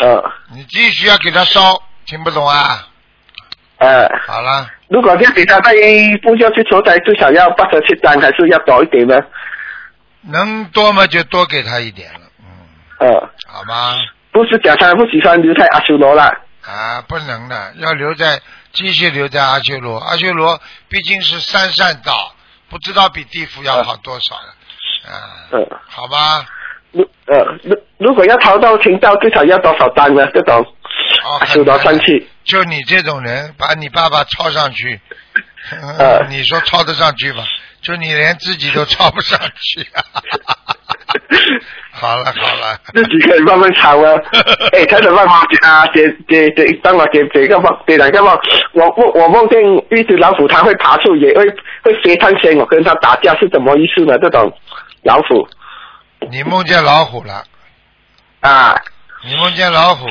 [0.00, 2.88] 呃你继续要给他烧，听不懂啊？
[3.78, 5.72] 呃，好了，如果要给他在
[6.22, 9.20] 不要去求财，最少要八十七张，还是要多一点呢？
[10.22, 13.96] 能多嘛就多给他一点了，嗯，呃，好吗？
[14.32, 16.24] 不是讲他不喜欢留在阿修罗了。
[16.64, 18.40] 啊，不能的，要留在
[18.72, 19.98] 继续留在阿修罗。
[19.98, 20.58] 阿修罗
[20.88, 22.34] 毕竟是三善道，
[22.70, 25.14] 不知道比地府要好多少了，啊，
[25.52, 26.46] 嗯、好吧？
[26.92, 30.26] 如呃如如果要逃到天道，最少要多少单呢？
[30.32, 30.64] 这种
[31.24, 35.00] 哦，阿修罗很难的上去，就你这种人，把你爸爸抄上去，
[35.98, 37.44] 呃你说抄得上去吗？
[37.80, 39.86] 就你连自己都抄不上去。
[41.92, 44.12] 好了好了，自己可以慢慢抄啊。
[44.72, 45.30] 哎，台长帮我
[45.66, 48.36] 啊，给给给，帮我给给一个梦，给两个梦。
[48.72, 49.60] 我梦我梦见
[49.90, 51.44] 一只老虎，它会爬树，也会
[51.82, 54.18] 会飞上天，我跟他打架是怎么意思呢？
[54.18, 54.52] 这种
[55.02, 55.46] 老虎
[56.30, 57.44] 你梦见老虎了，
[58.40, 58.74] 啊，
[59.24, 60.06] 你梦见老虎，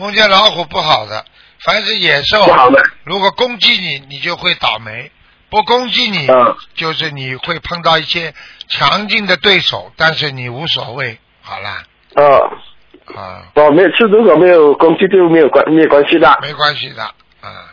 [0.00, 1.26] 梦见老虎不好的，
[1.58, 5.10] 凡是野兽不，好的，如果攻击你，你就会倒霉；
[5.50, 6.56] 不攻击你，嗯。
[6.74, 8.32] 就是你会碰到一些
[8.66, 11.18] 强劲的对手，但是你无所谓。
[11.42, 11.82] 好啦，
[12.14, 12.24] 呃，
[13.14, 16.38] 啊，我每次如果没有攻击就没有关没有关系的。
[16.40, 17.02] 没关系的，
[17.42, 17.68] 啊，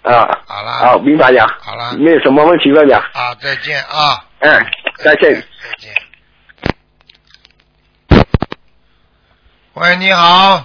[0.00, 0.38] 啊。
[0.46, 1.46] 好啦，好，明白了。
[1.60, 2.96] 好了没有什么问题问了。
[3.12, 4.66] 啊，再见啊，嗯，
[5.04, 5.30] 再见。
[5.34, 5.94] 再见。
[9.74, 10.64] 喂，你好，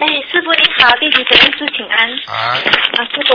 [0.00, 2.08] 哎，师傅你好，弟子给恩师请安。
[2.26, 2.54] 啊，
[2.96, 3.34] 啊，师傅，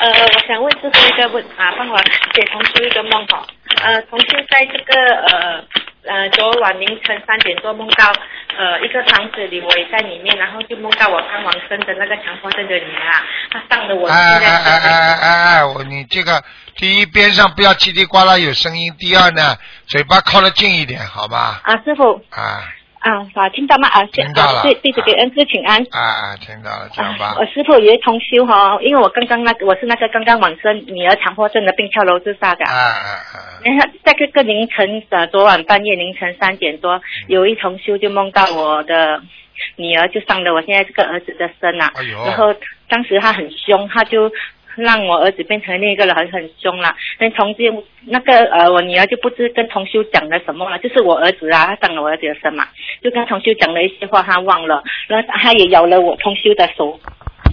[0.00, 1.98] 呃，我想问师傅一个问啊，帮我
[2.34, 3.46] 解同修一个梦哈。
[3.82, 5.64] 呃，同修在这个呃
[6.04, 8.12] 呃昨晚凌晨三点多梦到
[8.56, 16.42] 呃一个房子里，我也在里面，然后就梦到我看王生的那个强迫症的女儿啊，她上了我哎现在哎哎哎哎哎，我你这个
[16.76, 21.60] 第一边上不要叽里呱啦有声音，第二呢嘴巴靠得近一点，好吗？
[21.62, 22.62] 啊，师傅啊
[23.00, 23.88] 啊，好，听到吗？
[23.88, 25.80] 啊，听到了对对，弟子给恩师请安。
[25.90, 27.44] 啊啊，听到了，讲吧啊，我。
[27.46, 32.64] 师傅有一同修哈、因为我刚刚那个我是那个刚刚往生女儿强迫症的病跳楼自杀的。
[32.64, 33.36] 啊啊啊！
[33.64, 39.22] 然后在这个凌晨的昨晚半夜凌晨三点多，有一同修就梦到我的
[39.76, 42.54] 女儿就上了我现在这个儿子的身啊，哎呦然后
[42.88, 44.30] 当时他很凶，他就
[44.76, 46.94] 让我儿子变成另一个人很很凶了。
[47.18, 52.68] 那同修那个呃我女儿就不知跟同修讲了什么了，就是我儿子啊，他上了我儿子的身嘛，
[53.02, 56.98] 就跟同修讲了一些话，他忘了，然后他也咬了我同修的手。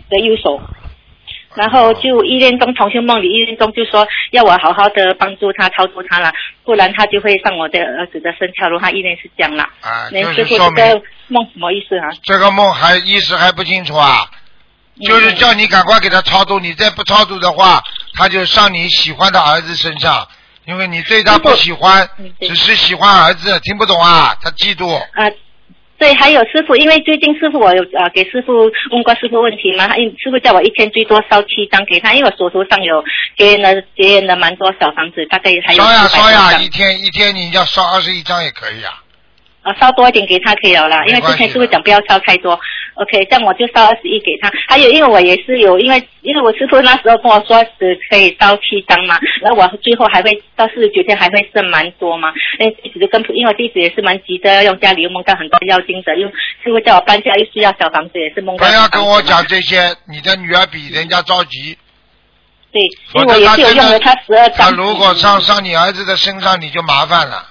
[0.10, 0.62] 的右手。
[1.55, 6.31] 然后就意念中同修梦里意念中就说要我好好的帮助他超度他了，
[6.65, 8.77] 不然他就会上我的儿子的身跳楼。
[8.77, 9.63] 他意念是这样了。
[9.81, 12.10] 啊，那就是说明个梦什么意思啊？
[12.23, 14.29] 这个梦还意识还不清楚啊，
[15.01, 17.81] 就是嗯叫你赶快给他超度，你再不超度的话，
[18.15, 20.27] 他就上你喜欢的儿子身上，
[20.65, 22.10] 因为你对他不喜欢
[22.41, 24.95] 只是喜欢儿子，听不懂啊，他嫉妒。
[24.95, 25.30] 啊，
[25.97, 33.04] 对，还有师傅，因为最近师傅我有呃给师傅问过师傅问题嘛，他师傅叫我一天最多烧七张给他，因为我手头上有
[33.38, 39.01] 结缘的结缘的蛮多小房子，大概还有烧呀烧呀，一天一天你要烧二十一张也可以啊。
[39.65, 42.54] 啊，烧多一点给他可以了啦，因为之前师傅讲不要烧太多
[42.93, 44.51] ，OK，这样我就烧二十一给他。
[44.67, 56.28] 还有，因为我也是有，因为因为我师傅那时候跟我说只可以烧七张嘛，然后我最后还会到四十九天还会剩蛮多嘛，因为弟子就跟因为我弟子也是蛮急的，要用家里又梦到很多要经者，又
[56.63, 58.63] 师傅叫我搬家又需要小房子，也是梦不。
[58.65, 59.43] 要跟我讲。
[59.47, 61.78] 这些，你的女儿比人家着急。
[62.71, 62.82] 对，
[63.13, 64.71] 因为我也是有用了他十二张。
[64.71, 67.45] 他如果上上你儿子的身上，你就麻烦了。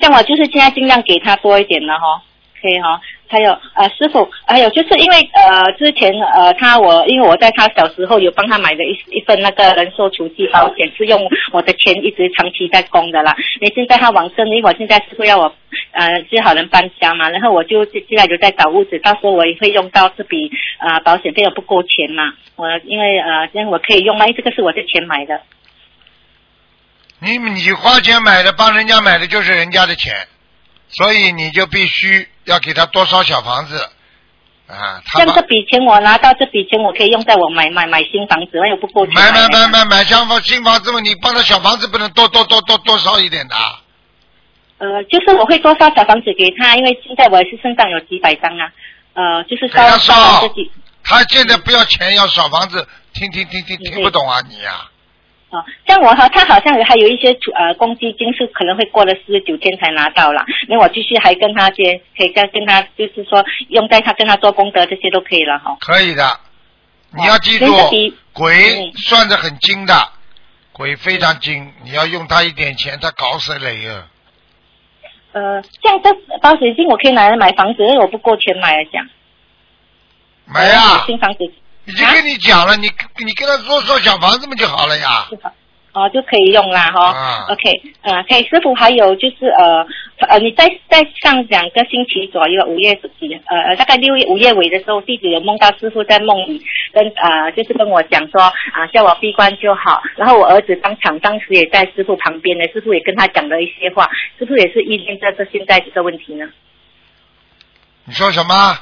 [0.00, 2.22] 像我就是现在尽量给他多一点了哈，
[2.60, 3.00] 可以哈。
[3.28, 13.34] 还有呃，师傅，还有就是因为呃之前呃他我因为我在他小时候有帮他买的一一份那个人寿储蓄保险，是用我的钱一直长期在供的啦。
[13.60, 15.52] 那现在他往生，因为我现在师傅要我
[15.90, 24.24] 呃最好能搬家嘛，然后我就现在就在找屋子，到时候我也会用到这笔呃保险费又不够钱嘛，我因为呃这样我可以用吗？
[24.26, 25.40] 因为这个是我的钱买的。
[27.26, 30.26] 你你花钱买的，帮人家买的就是人家的钱，
[30.88, 33.76] 所以你就必须要给他多烧小房子
[34.68, 35.02] 啊。
[35.04, 43.80] 他像这笔钱我拿到这笔钱，我可以用在我买买买新房子，我又不够钱买买买买买新房新房子嘛，你帮他小房子不能多多多多多烧一点的啊。
[44.78, 48.70] 呃，就是我会多烧小房子给他，因为现在我也是身上有几百张啊，
[49.14, 50.70] 呃，就是烧他烧烧自己。
[51.02, 54.90] 他现在不要钱，要小房子，听听听听嗯听不懂啊你呀、
[55.50, 65.76] 哦，像我哈，他好像还有一些呃公积金是可能会过了四十九天才拿到了，那我继续还跟他接，可以再跟他就是说用在他跟他做功德这些都可以了哈。
[65.80, 66.40] 可以的。
[67.16, 67.66] 你要记住
[68.32, 69.94] 鬼嗯算得很精的，
[70.72, 74.08] 鬼非常精，你要用他一点钱，他搞死你啊！
[75.32, 79.06] 呃，像这保险金我可以拿来买房子，因为我不够钱买了讲。
[80.46, 81.38] 买啊、新房子
[81.86, 82.88] 已经跟你讲了，你
[83.24, 85.28] 你跟他说说小房子嘛就好了呀。
[85.92, 87.06] 哦，就可以用啦哈。
[87.06, 89.86] 啊 OK，呃，可以，师傅还有就是呃
[90.28, 96.60] 呃，你在在上两个星期左右，五月几呃呃，大概六月五月尾的时候，弟子有梦到师傅在梦里
[96.92, 100.02] 跟呃就是跟我讲说啊、叫我闭关就好。
[100.16, 106.46] 然后我儿子当场当时也在师傅旁边呢，师傅也跟他讲了一些话，师傅也是意念这这现在这个问题呢。
[108.04, 108.78] 你说什么？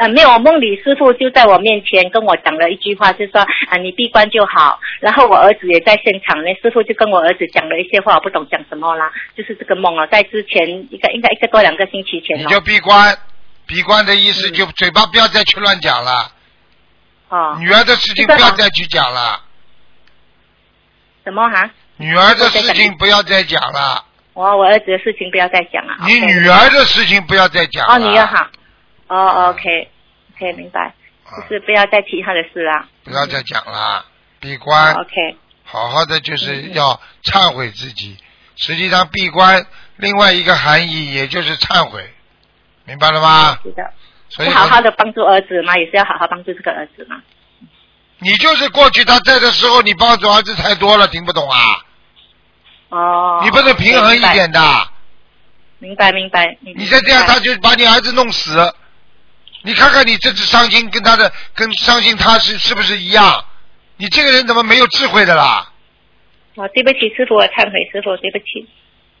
[0.00, 4.80] 呃，没有，我梦里师傅就在我面前跟我讲了一句话，就说啊，你闭关就好。
[4.98, 12.48] 然后我儿子也在现场，那师傅就跟我儿子讲了一些话，我不懂讲什么啦，就是这个梦啊，在之前一个应该一个多两个星期前你哦。
[12.48, 13.14] 就闭关，
[13.66, 16.32] 闭关的意思嗯就嘴巴不要再去乱讲了，
[17.28, 19.42] 哦，女儿的事情不要再去讲了，
[21.24, 21.70] 什么哈？
[21.98, 25.94] 女儿的事情不要再讲了，我我儿子的事情不要再讲了。
[26.06, 27.94] 你女儿的事情不要再讲了。
[27.94, 28.50] 哦，女儿哈。
[29.10, 30.94] 哦，OK，OK，明白，
[31.24, 32.86] 啊就是不要再提他的事啦。
[33.02, 34.04] 不要再讲了，
[34.38, 34.94] 闭关。
[34.94, 38.16] 哦 OK，好好的就是嗯要忏悔自己。
[38.56, 42.12] 实际上闭关另外一个含义也就是忏悔，
[42.84, 43.58] 明白了吗？
[43.64, 43.92] 是的，
[44.28, 47.20] 所以好好的帮助儿子嘛，也是要好好帮助这个儿子嘛。
[48.18, 51.58] 你就是过去他在的时候，你帮助儿子太多了，听不懂啊？
[52.90, 53.40] 哦。
[53.42, 54.60] 你不能平衡一点的，
[55.78, 56.12] 明白。
[56.12, 56.74] 明白明白。
[56.76, 58.74] 你再这样他就把你儿子弄死。
[59.62, 63.44] 你看看你这次伤心跟他的跟伤心他是是不是一样？
[63.96, 65.70] 你这个人怎么没有智慧的啦？
[66.54, 68.68] 哦，对不起，师傅，我忏悔，师傅，对不起。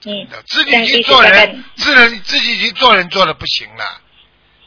[0.06, 4.00] 嗯，自己已经做人，自人自己已经做人做的不行了。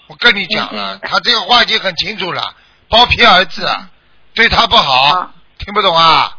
[0.08, 2.56] 我跟你讲了，嗯嗯他这个话已经很清楚了，
[2.88, 3.90] 包庇儿子，啊，
[4.36, 6.38] 对他不好，好，听不懂啊？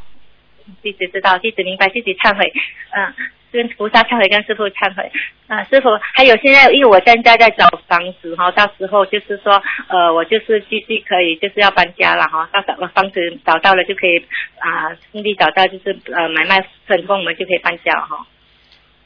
[0.83, 2.53] 弟子知道，弟子明白，弟子忏悔，
[2.97, 3.15] 嗯，
[3.55, 5.09] 跟菩萨忏悔，跟师傅忏悔。
[5.47, 14.19] 啊，师傅，还有现在，因为我现在在找房子哈，到时候就是说，呃，我就是继续可以，就是要搬家了哈，到找个房子找到了就可以
[14.59, 18.27] 啊，顺利找到就是呃买卖成功，我们就可以搬家了哈。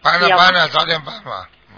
[0.03, 1.51] 要搬了搬了，早点搬吧。
[1.69, 1.77] 嗯，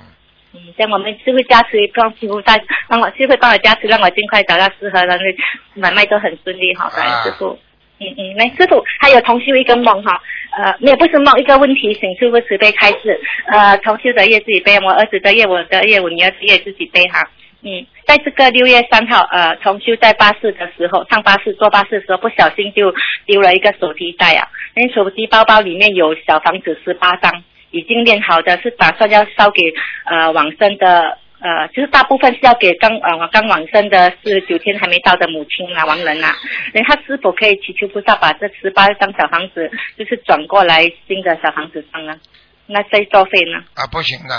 [0.54, 7.58] 嗯，这样我们师傅加持，帮师傅在帮我师傅帮我加持，让我尽快找到适合的那买卖都很顺利哈，感恩师傅。
[8.02, 10.22] 嗯嗯，来师傅，还有同修一个梦哈，
[10.56, 13.20] 呃，没有不是梦，一个问题，请师傅慈悲开示。
[13.46, 17.28] 呃，同修的业自己背，我儿子的业我的业，我女儿的业自己背哈。
[17.62, 22.92] 嗯，在这个六月三号，呃，同修在巴士的时候，上巴士坐巴士的时候，不小心就
[23.26, 24.48] 丢了一个手提袋啊。
[24.74, 29.60] 那手机包包里面有小房子十八张，已经练好的，是打算要烧给
[30.06, 36.34] 呃往生的，呃，就是大部分是要给刚呃刚往生的是九天还没到的母亲啊、亡人啊。
[36.74, 42.20] 那他是否可以祈求菩萨把这十八张小房子，就是转过来新的小房子上呢？
[42.66, 43.64] 那再作废呢？
[43.74, 44.34] 啊，不行的，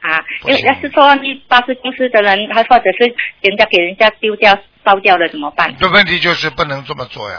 [0.00, 5.74] 啊，不行因为要是说你巴士公司的人，他或者是人家给人家丢掉、烧掉了怎么办？
[5.78, 7.38] 这问题就是不能这么做呀，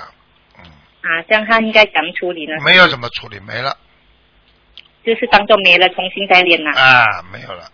[0.58, 0.64] 嗯
[1.02, 2.54] 啊，这样他应该怎么处理呢？
[2.64, 3.76] 没有怎么处理，没了
[5.04, 7.70] 就是当做没了，重新再练呐、啊，没有了。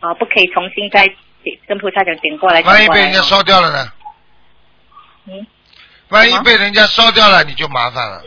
[0.00, 1.06] 哦，不可以重新再
[1.66, 2.60] 跟菩萨讲点过来。
[2.62, 3.92] 万一被人家烧掉了呢？
[5.26, 5.46] 嗯，
[6.08, 8.22] 万一被人家烧掉了，你就麻烦了。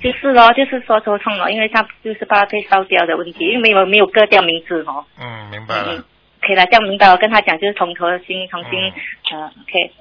[0.00, 5.04] 就是咯，就是说头痛了，因为他就是怕被烧掉的问题，因为没有没有割掉名字哦。
[5.18, 5.94] 嗯，明白了。
[5.94, 6.04] 嗯，
[6.40, 7.08] 可以了，这样明白。
[7.08, 8.92] 我跟他讲，就是从头新重新，
[9.32, 9.92] 呃，OK，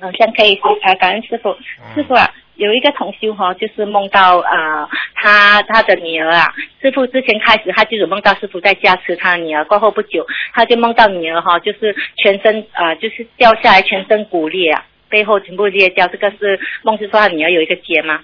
[0.00, 1.56] 嗯，这样可以啊，感恩师傅。
[1.94, 18.20] 师傅啊，有一个同修哈、就是梦到呃，他他的女儿啊，师傅之前开始他就有梦到师傅在加持他的女儿，过后不久他就梦到女儿哈、就是全身啊、呃就是掉下来，全身骨裂啊，背后全部裂掉，这个是梦是说他女儿有一个结吗？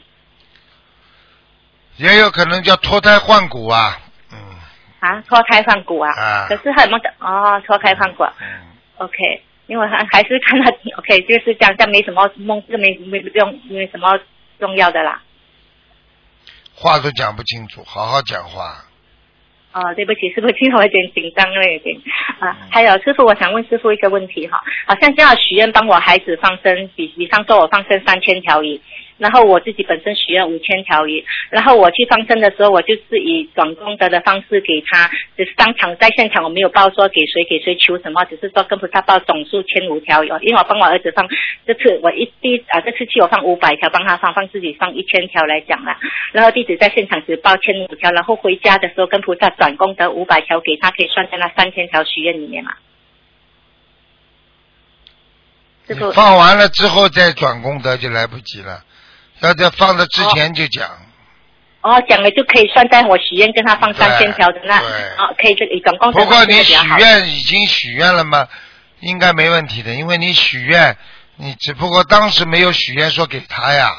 [1.97, 3.97] 也有可能叫脱胎换骨啊。
[4.33, 4.39] 嗯
[5.01, 8.25] 啊，脱胎换骨啊，啊可是他有梦到哦，脱胎换骨。
[8.41, 8.47] 嗯
[8.97, 14.19] ，OK，因为还还是看到 OK，就是这样，这样没什么梦，这个没没用，没什么
[14.59, 15.23] 重要的啦。
[16.75, 18.85] 话都讲不清楚，好好讲话。
[19.73, 21.97] 哦，对不起，师傅，今天我有点紧张了，有点
[22.41, 22.57] 嗯啊。
[22.71, 28.81] 还有师傅，我想问师傅一个问题哈，好像叫我许愿帮我孩子放生，比比方说我放生三千条鱼，
[29.17, 41.29] 然后我自己本身许愿五千条鱼，然后我去放生的时候，我就是以转功德的方式给他，只是当场在现场我没有报说给谁给谁求什么，只是说跟菩萨报总数千五条鱼，因为我帮我儿子放，
[41.67, 45.99] 这次我一第啊这次去我放五百条，帮他放，放自己放一千条来讲啦，
[46.33, 52.73] 然后弟子在现场只报千五条，然后回家的时候跟菩萨转功德五百条给他，可以算在那三千条许愿里面嘛？
[55.87, 58.83] 你，放完了之后再转功德就来不及了，
[59.41, 60.89] 要在放的之前就讲。
[61.82, 66.74] 哦，讲了就可以算在我许愿跟他放三千条的那，对哦，可以这里总共不过你许。
[66.99, 68.49] 愿已经许愿了吗，
[69.01, 70.97] 应该没问题的，因为你许愿，
[71.37, 73.91] 你只不过当时没有许愿说给他呀。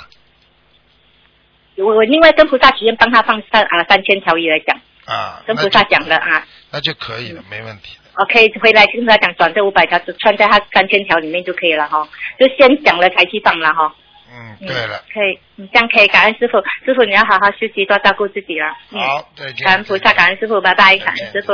[1.77, 4.75] 我我另外跟菩萨许愿帮他放三啊三千条鱼来讲，
[5.05, 6.43] 啊，跟菩萨讲的啊。
[6.71, 8.23] 那就可以了，没问题的。
[8.23, 12.07] OK，回来跟他讲转这五百条，就穿在他三千条里面就可以了哈，
[12.39, 13.93] 就先讲了才去放了哈。
[13.97, 14.04] 嗯，
[14.37, 18.67] 嗯对了，可以，你，这样可以，感恩师傅，师傅你要好好休息，多照顾自己了。
[18.91, 19.65] 嗯，好，再见。
[19.65, 21.53] 感恩菩萨，感恩师傅，拜拜，感恩师傅，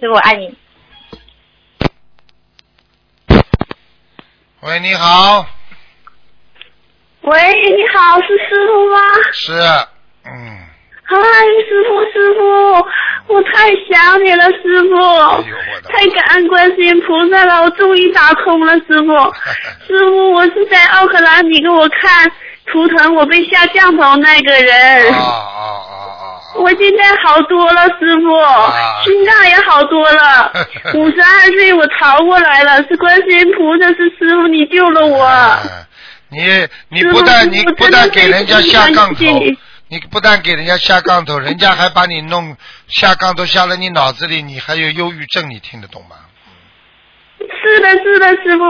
[0.00, 0.56] 师傅爱你。
[4.60, 5.46] 喂，你好，
[7.20, 8.98] 喂，你好，是师傅吗？
[9.32, 9.52] 是，
[10.24, 10.67] 嗯，
[11.10, 11.16] 嗨，
[11.66, 14.94] 师傅，师傅，我太想你了，师傅。
[14.98, 15.44] 哎
[15.88, 19.14] 太感恩观世音菩萨了，我终于打通了，师傅。
[19.86, 22.30] 师傅，我是在奥克兰，你给我看
[22.66, 25.10] 图腾，我被下降头那个人。
[25.14, 26.60] 啊啊啊啊啊！
[26.60, 30.52] 我现在好多了，师傅，啊心脏也好多了。
[30.94, 35.24] 五十二岁我逃过来了，是观世音菩萨，是师傅你救了我。
[35.24, 35.88] 哎
[36.30, 39.24] 你你不但你不但给人家下杠头
[39.88, 42.56] 你不但给人家下杠头，人家还把你弄
[42.88, 46.16] 下杠头下了你脑子里，你还有忧郁症，你听得懂吗？
[47.38, 48.64] 是的，是的，师傅，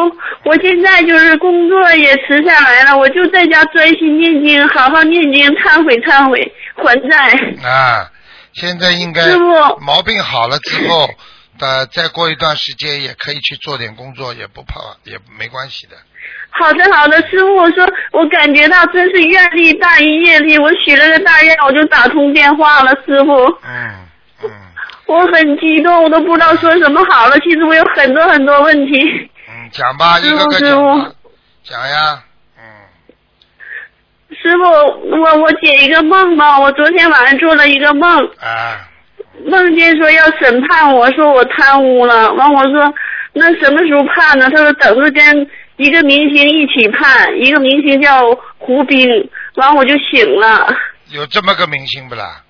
[0.45, 7.69] 我现在就是工作也辞下来了，我就在家专心念经，好好念经，忏悔忏悔，还债。
[7.69, 8.11] 啊，
[8.53, 11.09] 现在应该师傅毛病好了之后，
[11.61, 15.97] 呃，再过一段时间也可以去做点工作，也不怕，也没关系的。
[16.59, 23.33] 好的，好的，师傅，我说我感觉到真是愿力大于业力，我许了个大愿，我就打通电话了，师傅，
[23.65, 23.91] 嗯
[24.43, 24.51] 嗯
[25.07, 27.39] 我很激动，我都不知道说什么好了。
[27.41, 29.01] 其实我有很多很多问题。
[29.49, 30.81] 嗯，讲吧，一师傅，个个师傅，，
[31.63, 32.23] 讲呀，
[32.59, 32.63] 嗯
[34.43, 38.85] 师傅，我我解一个梦吧，我昨天晚上做了一个梦，啊，
[39.47, 42.31] 梦见说要审判我，说我贪污了。
[42.35, 42.93] 完我说
[43.33, 44.51] 那什么时候判呢？
[44.51, 48.21] 他说等着跟一个明星一起判，一个明星叫
[48.59, 49.09] 胡兵。
[49.55, 50.69] 完我就醒了，
[51.11, 52.45] 有这么个明星不啦？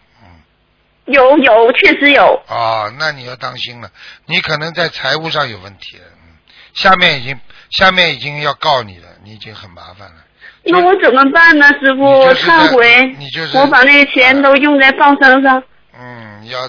[1.07, 2.43] 有有确实有。
[2.49, 3.91] 哦，那你要当心了，
[4.27, 6.05] 你可能在财务上有问题了。
[6.23, 6.37] 嗯，
[6.75, 10.25] 下面已经下面已经要告你了，你已经很麻烦了。
[10.65, 12.05] 那我怎么办呢，师傅？
[12.35, 15.63] 忏悔，你就是我把那个钱都用在放生上。
[15.99, 16.69] 嗯，要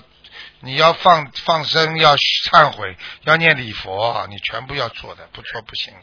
[0.61, 2.95] 你要放放生，要忏悔，
[3.25, 5.99] 要念礼佛，你全部要做的，不做不行的。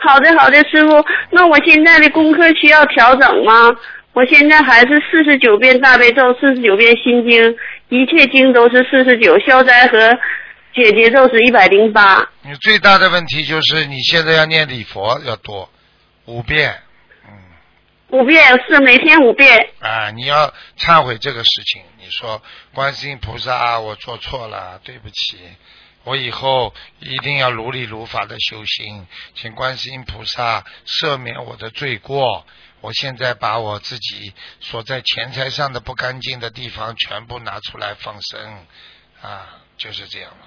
[0.00, 1.04] 好的，好的，师傅。
[1.30, 3.76] 那我现在的功课需要调整吗？
[4.12, 7.56] 我现在还是四十九遍大悲咒，四十九遍心经，
[7.90, 10.18] 一切经都是四十九，消灾和
[10.74, 12.28] 解结咒是一百零八。
[12.42, 15.70] 你最大的问题就是你现在要念礼佛要多，
[16.24, 16.74] 五遍，
[17.24, 19.68] 嗯，五遍是每天五遍。
[19.80, 21.82] 啊，你要忏悔这个事情。
[22.00, 22.42] 你说
[22.74, 25.38] 观世音菩萨，我做错了，对不起，
[26.04, 32.46] 我以后一定要如理如法的修行，请观世音菩萨赦免我的罪过。
[32.80, 38.66] 我现在把我自己所在钱财上的不干净的地方全部拿出来放生，
[39.20, 40.46] 啊，就是这样了。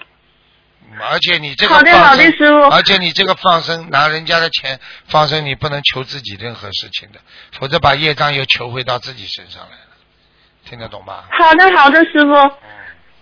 [0.90, 7.20] 嗯而且你这个好的放好的生师傅而且你这个放生拿人家的钱放生，你不能求自己任何事情的，
[7.52, 9.94] 否则把业障又求回到自己身上来了。
[10.66, 11.30] 听得懂吧？
[11.40, 12.34] 好的，好的，师傅。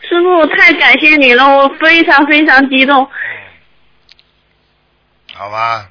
[0.07, 3.07] 师傅，太感谢你了，我非常非常激动。
[5.33, 5.87] 好吧，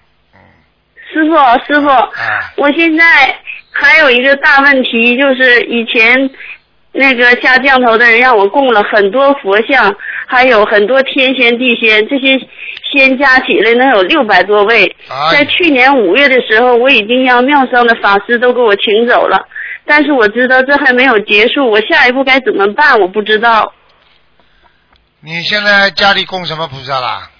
[1.12, 1.34] 师傅，
[1.66, 2.08] 师傅，啊，
[2.56, 3.04] 我现在
[3.72, 6.30] 还有一个大问题，就是以前
[6.92, 9.94] 那个下降头的人让我供了很多佛像，
[10.26, 12.38] 还有很多天仙地仙，这些
[12.92, 14.84] 仙加起来能有六百多位。
[15.08, 19.48] 哎在去年五月的时候，我已经让庙上的法师都给我请走了，
[19.86, 23.00] 但是我知道这还没有结束，我下一步该怎么办？
[23.00, 23.72] 我不知道。
[25.20, 27.30] 你现在家里供什么菩萨啦？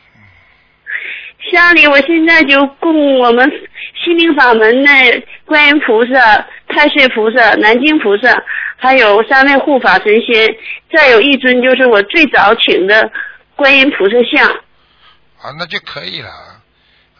[1.53, 3.51] 家里我现在就供我们
[4.05, 4.93] 心灵法门的
[5.47, 8.41] 观音菩萨、太岁菩萨、南京菩萨，
[8.77, 10.47] 还有三位护法神仙，
[10.93, 13.11] 再有一尊就是我最早请的
[13.57, 14.47] 观音菩萨像。
[15.41, 16.31] 啊，那就可以了。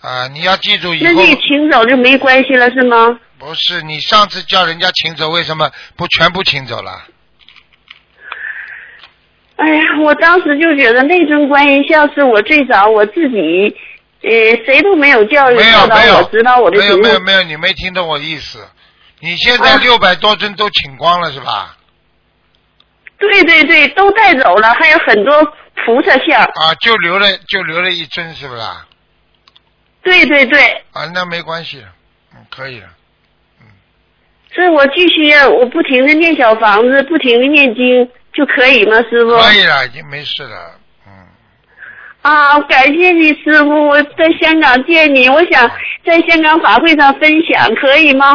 [0.03, 3.19] 啊，你要记住以后那这个请走就没关系了是吗？
[3.39, 7.03] 不是你上次叫人家请走，为什么不全部请走了？
[9.61, 13.77] 哎呀，我当时就觉得那尊观音像是我最早我自己，
[14.23, 14.31] 呃，
[14.65, 18.59] 谁都没有教育没有教导没有我知道我的没有没有没有，你没听懂我意思。
[19.21, 21.77] 你现在啊六百多尊都请光了是吧？
[23.19, 25.45] 对对对，都带走了，还有很多
[25.85, 26.43] 菩萨像。
[26.43, 28.87] 啊，就留了就留了一尊是不是啊？
[30.03, 30.59] 对对对，
[30.93, 31.85] 啊，那没关系，
[32.35, 32.87] 嗯，可以了。
[34.55, 39.37] 所以我继续我不停的念小房子，不停的念经就可以吗，师傅？
[39.37, 40.73] 可以了，已经没事了。
[41.07, 41.13] 嗯，
[42.23, 45.71] 啊，感谢你师傅，我在香港见你，我想
[46.05, 48.27] 在香港法会上分享，可以吗？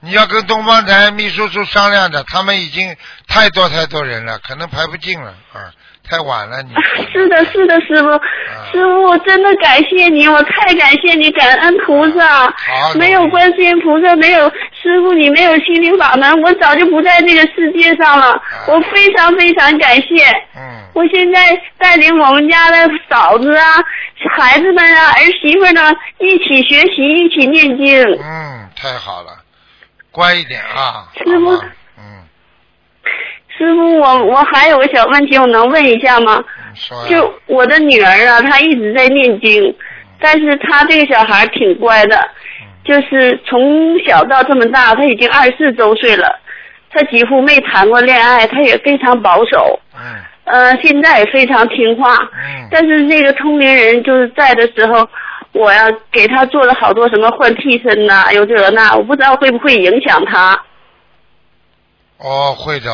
[0.00, 2.94] 你要跟东方台秘书处商量的，他们已经
[3.26, 5.72] 太多太多人了，可能排不进了啊，
[6.08, 6.70] 太晚了你。
[7.12, 8.10] 是的，是的，师傅，
[8.70, 14.48] 师傅，我真的感谢你，我太感谢你，感恩菩萨好，没有观世音菩萨，没有
[14.82, 20.24] 师傅，你没有心灵法门，我早就不在这个世界上了，我非常非常感谢。
[20.56, 23.82] 嗯，我现在带领我们家的嫂子啊、
[24.36, 28.02] 孩子们啊、儿媳妇呢一起学习，一起念经。
[28.22, 29.30] 嗯，太好了，
[30.12, 31.08] 乖一点啊。
[31.16, 31.60] 师傅
[33.56, 36.42] 师傅，我我还有个小问题，我能问一下吗？
[36.74, 37.08] 说呀。
[37.08, 39.74] 就我的女儿啊，她一直在念经，
[40.20, 42.18] 但是她这个小孩挺乖的，
[42.84, 46.38] 就是从小到这么大，她已经二十四周岁了，
[46.90, 50.02] 她几乎没谈过恋爱，她也非常保守，嗯
[50.44, 52.14] 呃，现在也非常听话。
[52.14, 55.08] 嗯但是那个通灵人就是在的时候，
[55.52, 60.60] 我呀给她做了好多什么换替身呐、有这那，我不知道会不会影响她。
[62.18, 62.90] 哦，会的。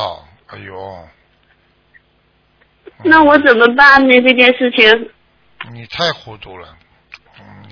[0.53, 1.09] 哎呦，
[3.05, 4.21] 那我怎么办呢？
[4.21, 5.11] 这件事情，
[5.73, 6.69] 你太糊涂了。
[7.41, 7.69] 嗯，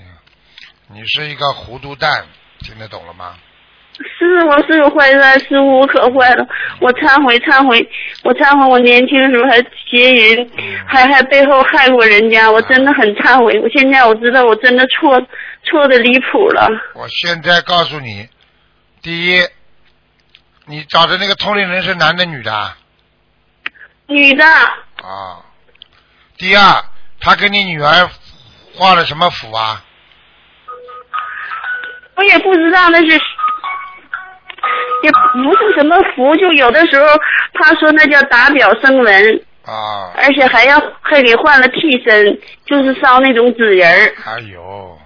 [0.88, 2.24] 你是一个糊涂蛋，
[2.60, 3.36] 听得懂了吗？
[4.18, 6.48] 是我是个坏蛋，师傅我可坏了，
[6.80, 7.86] 我忏悔忏悔，
[8.24, 9.58] 我忏悔我年轻的时候还
[9.90, 10.50] 邪淫，
[10.86, 13.60] 还还背后害过人家，我真的很忏悔。
[13.60, 15.20] 我现在我知道我真的错
[15.64, 16.66] 错的离谱了。
[16.94, 18.26] 我现在告诉你，
[19.02, 19.40] 第一，
[20.70, 22.76] 你找的那个通灵人是男的女的啊？
[24.06, 25.44] 女的，啊。
[26.38, 26.84] 第二，
[27.20, 28.08] 他给你女儿
[28.76, 29.84] 画了什么符啊？
[32.14, 33.20] 我也不知道那是，
[35.02, 35.10] 也
[35.42, 37.06] 不是什么符，就有的时候
[37.54, 44.14] 他说那叫打表生文，啊，而且还要还给换了替身，就是烧那种纸人儿。
[44.24, 44.98] 哎呦，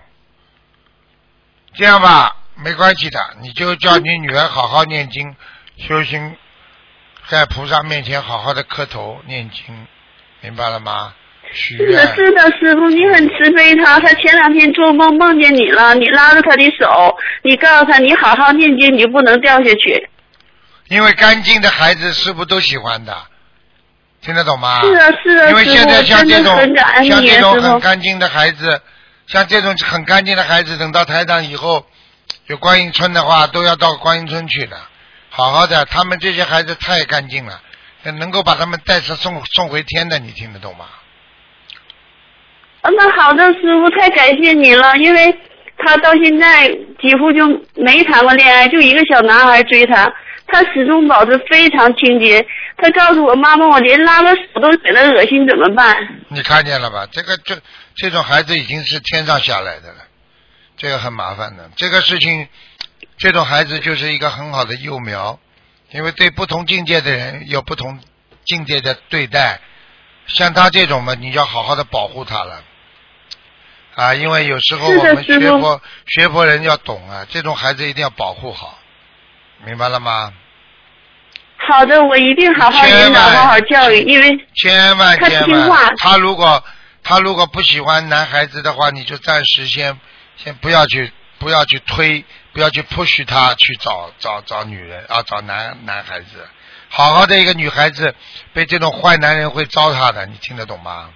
[1.74, 5.34] 这样吧，没关系的，你就叫你女儿好好念经、
[5.76, 6.36] 修行，
[7.28, 9.86] 在菩萨面前好好的磕头念经，
[10.40, 11.14] 明白了吗？
[11.52, 14.00] 许是的，是的，师傅，你很慈悲他。
[14.00, 20.08] 他前两天做梦梦见你了，你拉着他的手，你告诉他你好好念经，你就不能掉下去。
[20.88, 23.16] 因为干净的孩子师傅都喜欢的，
[24.20, 24.80] 听得懂吗？
[24.82, 26.56] 是啊是啊因为现在像这种
[27.04, 28.80] 像这种很干净的孩子，
[29.26, 31.86] 像这种很干净的孩子，等到台长以后
[32.46, 34.76] 有观音村的话，都要到观音村去的，
[35.36, 35.84] 好好的。
[35.86, 37.60] 他们这些孩子太干净了，
[38.04, 40.86] 能够把他们带上送送回天的，你听得懂吗？
[42.82, 45.36] 啊，那好的，师傅，太感谢你了，因为
[45.78, 46.68] 他到现在
[47.00, 50.12] 几乎就没谈过恋爱，就一个小男孩追他，
[50.46, 52.46] 他始终保持非常清洁。
[52.76, 55.96] 他告诉我妈妈，我连拉个屎都觉得恶心，怎么办？
[56.28, 57.08] 你看见了吧？
[57.10, 57.56] 这个这
[57.96, 60.04] 这种孩子已经是天上下来的了，
[60.76, 61.68] 这个很麻烦的。
[61.74, 62.46] 这个事情，
[63.16, 65.38] 这种孩子就是一个很好的幼苗，
[65.90, 67.98] 因为对不同境界的人有不同
[68.44, 69.60] 境界的对待。
[70.26, 72.62] 像他这种嘛，你要好好的保护他了。
[73.94, 78.78] 啊，因为有时候我们学佛学佛人要懂啊，这种孩子一定要保护好，
[79.64, 80.32] 明白了吗？
[81.56, 86.62] 好的，我一定好好引导，好好教育，因为千万他千万，他如果
[87.04, 89.98] 他如果不喜欢男孩子的话，你就暂时先
[90.36, 92.24] 先不要去不要去推，
[92.54, 96.48] 不要去 push 他去找找找女人啊，找男男孩子。
[96.88, 98.14] 好好的一个女孩子
[98.52, 101.10] 被这种坏男人会糟蹋的，你听得懂吗？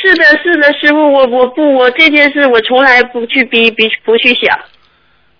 [0.00, 4.58] 是的，是的，师傅，我我不我这件事我从来不去逼逼不去想。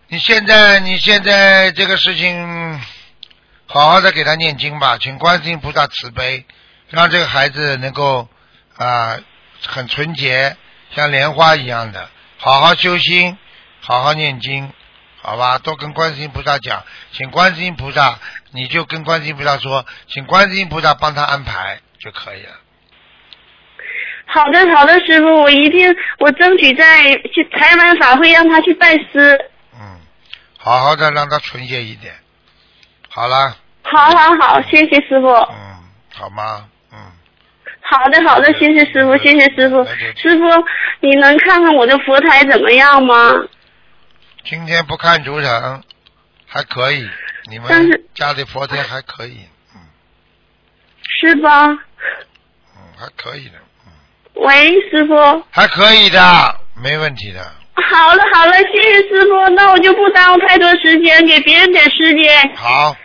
[0.09, 2.80] 你现在你现在这个事情，
[3.66, 6.45] 好好的给他念经吧，请观世音菩萨慈悲，
[6.90, 8.28] 让这个孩子能够
[8.76, 9.16] 啊、
[9.64, 10.57] 很纯洁，
[10.95, 13.38] 像莲花一样的，好好修心，
[13.85, 14.72] 好好念经，
[15.20, 15.59] 好吧？
[15.59, 18.16] 多跟观世音菩萨讲，请观世音菩萨，
[18.53, 22.53] 你就跟观世音菩萨说，请观世音菩萨帮他安排就可以了。
[24.26, 29.51] 好的，好的，师傅，我一定我争取在去台湾法会让他去拜师。
[29.74, 29.99] 嗯，
[30.59, 32.14] 好好的让他纯洁一点。
[33.09, 35.28] 好啦，好好好，谢谢师傅。
[35.28, 35.76] 嗯，
[36.14, 36.68] 好吗？
[36.93, 36.99] 嗯。
[37.83, 39.85] 好的，好的，谢谢师傅，谢谢师傅。
[40.16, 40.45] 师傅，
[41.01, 43.33] 你能看看我的佛台怎么样吗？
[44.45, 45.82] 今天不看主场，
[46.47, 47.09] 还可以。
[47.49, 49.38] 你们家里佛天还可以，
[49.74, 49.80] 嗯
[51.20, 51.66] 是吧？
[51.68, 53.55] 嗯，还可以的，
[54.34, 55.45] 喂，师傅。
[55.51, 56.20] 还可以的，
[56.76, 57.40] 没问题的。
[57.74, 62.55] 好了好了，谢谢师傅，那我就不耽误太多时间，给别人点时间。
[62.55, 62.97] 好，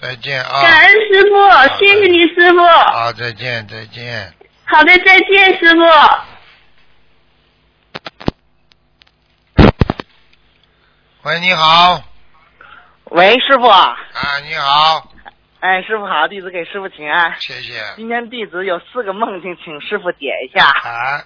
[0.00, 0.62] 再见啊！
[0.62, 2.64] 感恩师傅，谢谢你师傅。
[2.92, 4.32] 好，再见，再见。
[4.64, 5.82] 好的，再见，师傅。
[11.22, 12.02] 喂，你好，
[13.10, 13.66] 喂，师傅。
[13.66, 13.94] 啊，
[14.42, 15.06] 你好，
[15.60, 17.38] 哎，师傅好，弟子给师傅请安。
[17.38, 17.74] 谢谢。
[17.96, 20.64] 今天弟子有四个梦境，请师傅点一下。
[20.64, 21.22] 啊，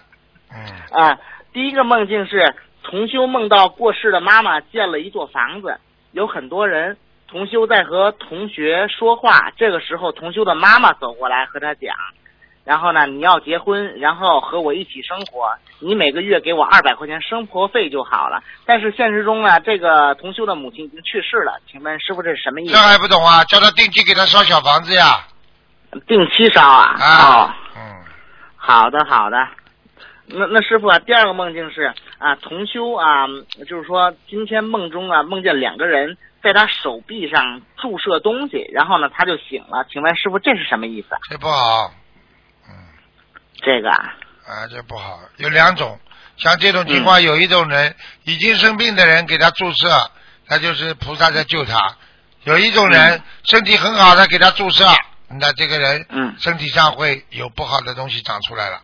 [0.52, 1.20] 嗯，啊，
[1.52, 5.78] 第一个梦境是同修梦到过世的妈妈建了一座房子，
[6.10, 6.96] 有很多人。
[7.28, 11.94] 同修在和同学说话，这个时候同修的妈妈走过来和他讲，
[12.64, 18.42] 然后呢，你要结婚，然后和我一起生活，你每个月给我二百块钱生活费就好了。
[18.64, 22.78] 但是现实中呢，这个同修的母亲已经去世了，请问师傅这是什么意思这？
[22.78, 23.44] 还不懂啊？
[23.44, 25.26] 叫他定期给他烧小房子呀。
[26.08, 26.96] 定期烧啊？
[26.98, 27.06] 啊
[27.44, 28.02] 哦，，嗯，
[28.56, 29.36] 好的好的。
[30.26, 33.26] 那那师傅啊，第二个梦境是啊，同修啊，
[33.68, 39.84] 就是说今天梦中啊，梦见两个人在他手臂上注射东西，然后呢他就醒了。
[39.92, 41.08] 请问师傅这是什么意思？
[41.30, 41.92] 这不好，
[43.62, 43.90] 这个。
[43.90, 44.14] 啊，
[44.46, 45.20] 啊，这不好。
[45.36, 45.98] 有两种，
[46.36, 47.94] 像这种情况，有一种人
[48.24, 50.10] 已经生病的人给他注射，
[50.46, 51.78] 他就是菩萨在救他；
[52.44, 54.84] 有一种人身体很好的给他注射，
[55.40, 58.80] 那这个人嗯，身体上会有不好的东西长出来了。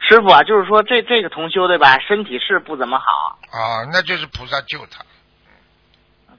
[0.00, 5.04] 师傅啊，就是说这这个同修对吧，身体是不怎么好，啊，那就是菩萨救他。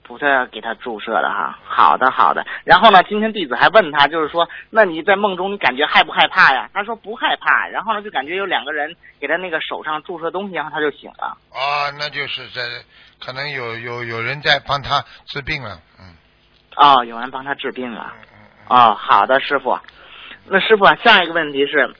[0.09, 1.59] 菩萨给他注射的哈。
[1.63, 2.43] 好的好的。
[2.65, 6.67] 然后呢，今天弟子还问他，就是说，那你在梦中你感觉害不害怕呀？
[6.73, 7.67] 他说不害怕。
[7.67, 11.37] 然后呢，就感觉有两个人给他那个手上注射东西，然后他就醒了。
[11.53, 12.63] 啊，那就是在
[13.23, 16.15] 可能有有有人在帮他治病了，嗯
[16.75, 18.11] 哦，有人帮他治病了。
[18.67, 19.77] 哦，好的，师傅。
[20.47, 21.93] 那师傅啊，下一个问题是，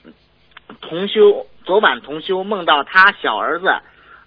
[0.82, 3.68] 同修昨晚同修梦到他小儿子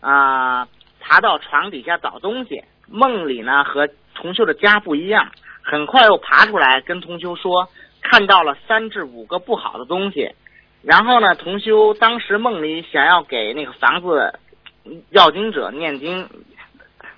[0.01, 0.69] 啊、
[1.01, 5.31] 爬到床底下找东西，梦里呢和同修的家不一样，
[5.63, 7.69] 很快又爬出来跟同修说
[8.01, 10.35] 看到了三至五个不好的东西，
[10.83, 14.39] 然后呢，同修当时梦里想要给那个房子
[15.11, 16.29] 要经者念经，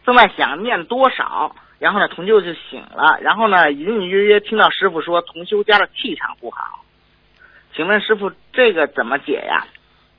[0.04, 6.84] 正在想念多少，然后呢，同修就醒了，然后呢，隐隐约约听到师傅说同修家的气场不好，
[7.74, 9.66] 请问师傅这个怎么解呀？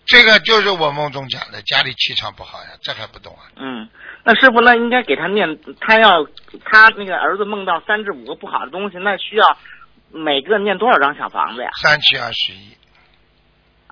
[0.05, 3.49] 这个就是我梦中讲的，家里气场不好呀，这还不懂啊？
[3.57, 3.89] 嗯，
[4.23, 6.23] 那师傅那应该给他念，他要
[6.63, 9.57] 他那个儿子梦到三至五个不好的东西，那需要
[10.11, 11.69] 每个念多少张小房子呀？
[11.81, 12.77] 三七二十一，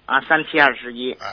[0.05, 1.13] 啊，三七二十一。
[1.13, 1.27] 啊，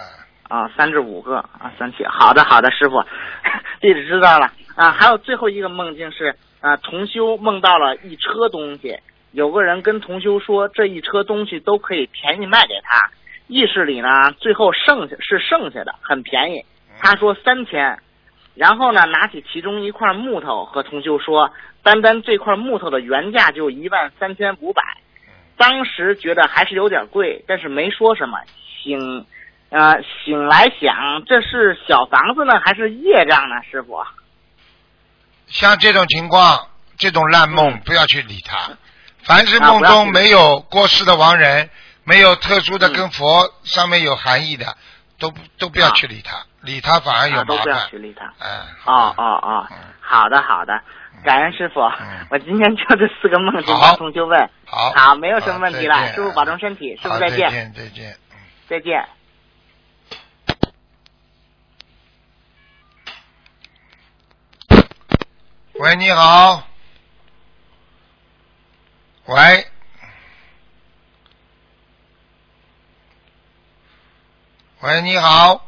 [0.49, 2.05] 啊，三至五个啊，三七。
[2.07, 3.01] 好的，好的，师傅，
[3.81, 4.91] 弟子知道了啊。
[4.91, 8.99] 还有最后一个梦境是啊，同修梦到了一车东西，
[9.31, 12.99] 有个人跟同修说这一车东西都可以便宜卖给他，
[13.51, 16.65] 意识里呢最后剩下是剩下的很便宜，
[17.01, 17.99] 他说三千，
[18.55, 24.83] 然后呢拿起其中一块木头和同修说，单单这块木头的原价就一万三千五百，
[25.57, 28.39] 当时觉得还是有点贵，但是没说什么，
[28.83, 29.27] 醒。
[29.73, 33.55] 呃，醒来想，这是小房子呢，还是业障呢？
[33.71, 34.03] 师傅，
[35.47, 36.67] 像这种情况，
[36.99, 38.73] 这种烂梦嗯不要去理它。
[39.23, 41.71] 凡是啊梦中没有过世的亡人，
[42.11, 44.77] 没有特殊的嗯跟佛上面有含义的，
[45.21, 47.99] 都都不要啊去理他，理他反而有啊，都麻烦不要去。
[47.99, 48.25] 理他。
[48.41, 48.49] 哎，
[48.85, 50.83] 哦哦哦嗯，好的好的，
[51.25, 52.27] 感恩师傅嗯。
[52.31, 54.51] 我今天就这四个梦境好帮同学问。
[54.67, 58.13] 好，好，没有什么问题了师傅保重身体，师傅再见，再见，再见。
[58.13, 58.37] 嗯
[58.69, 59.09] 再见。
[65.75, 66.67] 喂，你好。
[69.27, 69.70] 喂。
[74.83, 75.67] 喂，你好。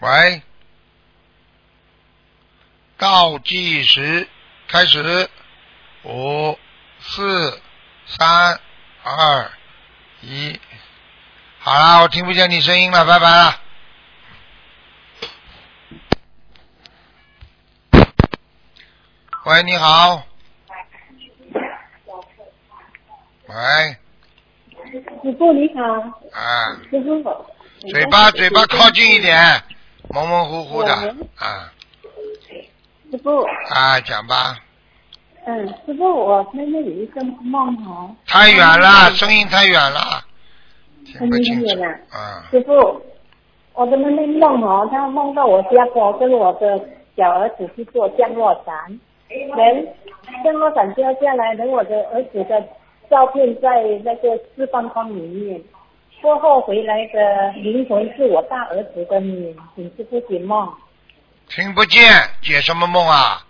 [0.00, 0.42] 喂。
[2.98, 4.28] 倒计时
[4.66, 5.30] 开始，
[6.02, 6.58] 五、
[7.00, 7.62] 四、
[8.06, 8.60] 三、
[9.04, 9.52] 二、
[10.20, 10.58] 一。
[11.60, 13.60] 好了，我听不见你声音了，拜拜了。
[19.44, 20.26] 喂，你好。
[23.46, 23.54] 喂，
[25.22, 25.82] 师傅你好，
[26.32, 27.22] 啊，师傅。
[27.90, 29.38] 嘴巴嘴巴靠近一点，
[30.08, 30.92] 模模糊糊的，
[31.36, 31.70] 啊。
[33.10, 34.56] 师傅，啊，讲吧，
[35.44, 38.16] 嗯，师傅，我妹妹有一个梦哦。
[38.26, 40.24] 太远了，声音太远了，
[41.04, 42.18] 听不声音清楚很远啊。
[42.18, 43.02] 啊，师傅，
[43.74, 46.80] 我的妹妹梦哦，她梦到我家婆跟我的
[47.14, 48.74] 小儿子去做降落伞，
[49.28, 49.86] 人
[50.42, 52.66] 降落伞掉下来，等我的儿子的
[53.10, 55.60] 照片在那个四方框里面。
[56.22, 60.72] 过后回来的灵魂是我大儿子的你，请师傅解梦。
[61.48, 62.02] 听不见，
[62.40, 63.44] 解什么梦啊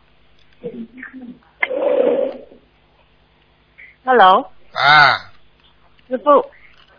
[4.04, 4.50] ？Hello。
[4.72, 5.30] 啊，
[6.08, 6.44] 师傅，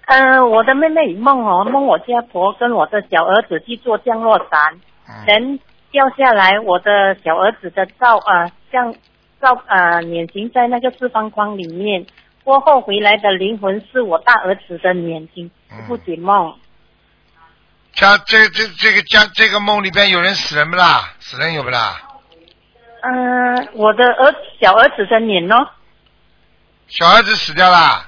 [0.06, 4.80] 呃，我的妹妹梦哦，梦我家婆跟我的小儿子去做降落伞，
[5.10, 5.60] 嗯，人
[5.92, 8.96] 掉下来，我的小儿子的照呃像
[9.42, 12.06] 照呃脸型在那个四方框里面，
[12.46, 16.56] 过后回来的灵魂是我大儿子的眼睛，师傅解梦。
[17.92, 21.14] 家这这这个家这个梦里边有人死人不啦？
[21.20, 21.98] 死人有不啦？
[23.02, 25.56] 嗯、我的儿小儿子的脸呢？
[26.88, 28.08] 小儿子死掉啦？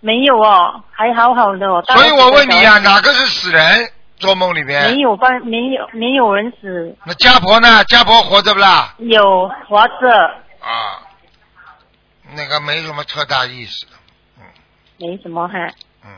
[0.00, 3.90] 没有哦，还好好的所以我问你呀、小儿子哪个是死人？
[4.18, 7.82] 做梦里边没有办，没有没有人死，那家婆呢？
[7.84, 8.94] 家婆活着不啦？
[8.98, 10.08] 有活着，
[10.60, 11.02] 啊，
[12.34, 13.86] 那个没什么特大意思。
[14.38, 14.44] 嗯
[15.00, 15.54] 没什么哈。
[16.04, 16.10] 嗯，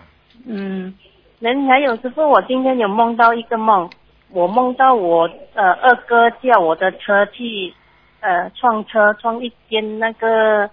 [0.47, 0.99] 嗯，
[1.39, 3.91] 人还有师傅，我今天有梦到一个梦，
[4.31, 7.75] 我梦到我呃二哥叫我的车去
[8.21, 10.71] 呃撞车，撞一间那个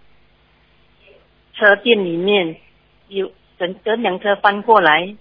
[1.54, 2.56] 车店里面，
[3.10, 5.16] 有整整辆车翻过来。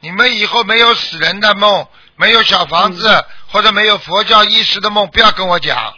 [0.00, 5.94] 你们以后没有死人的梦，没有小房子、嗯或者没有佛教意识的梦，不要跟我讲。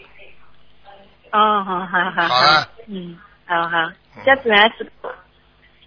[1.33, 3.91] 哦，好好好好了，嗯，好好，
[4.25, 5.09] 这样子啊，师傅，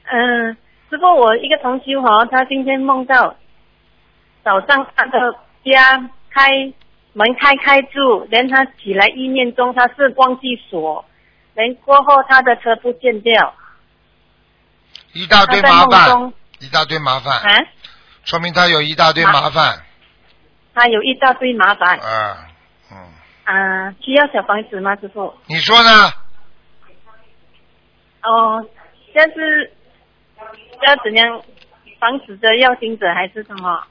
[0.06, 0.58] 嗯，
[0.90, 3.36] 师傅，我一个同修哈，他今天梦到
[4.44, 5.34] 早上他的
[5.66, 6.74] 家开
[7.14, 11.04] 门开开住，连他起来意念中他是忘记锁，
[11.56, 13.54] 连过后他的车不见掉，
[15.14, 17.66] 一大堆麻烦，中一大堆麻烦，啊，
[18.24, 19.84] 说明他有一大堆麻烦。
[20.76, 22.00] 他有一大堆麻烦。
[22.00, 22.48] 啊，
[23.46, 25.34] 嗯，啊，需要小房子吗，师傅？
[25.48, 25.90] 你说呢？
[28.24, 28.66] 哦，
[29.14, 29.72] 但是
[30.88, 31.42] 要怎样
[32.00, 33.84] 防止的要经者还是什么？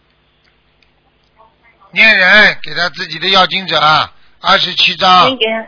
[1.90, 3.78] 念人给他自己的要经者
[4.40, 5.66] 二十七张先，给他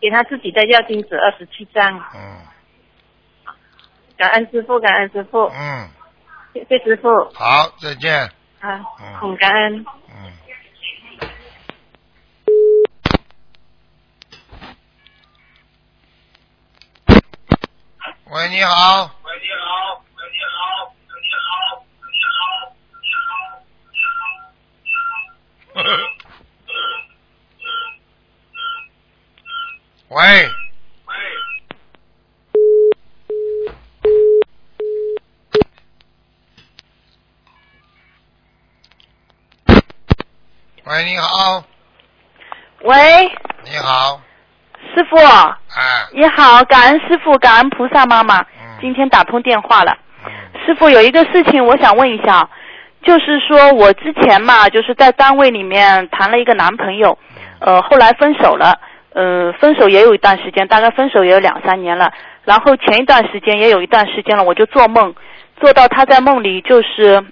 [0.00, 2.38] 给他自己的要经者二十七张，嗯
[4.16, 5.88] 感恩师傅，感恩师傅，嗯，
[6.54, 9.84] 谢谢师傅好，再见，啊，嗯很感恩。
[10.14, 10.32] 嗯。
[18.30, 19.10] 喂你好。
[19.24, 19.38] 喂。
[19.40, 20.04] 你好
[30.08, 30.50] 喂。
[40.84, 41.64] 你好喂你好
[42.82, 43.32] 喂
[43.64, 44.27] 你好。
[44.98, 48.66] 师傅，哎，你好，感恩师傅，感恩菩萨妈妈，嗯。
[48.80, 49.96] 今天打通电话了。
[50.26, 50.32] 嗯。
[50.66, 52.48] 师傅有一个事情我想问一下，
[53.04, 57.16] 就是说我之前嘛，就是在单位里面谈了一个男朋友，
[57.60, 58.76] 呃，后来分手了，
[59.12, 62.12] 呃，分手也有一段时间，大概分手也有两三年了。
[62.44, 65.14] 然后前一段时间也有一段时间了，我就做梦，
[65.60, 67.24] 做到他在梦里就是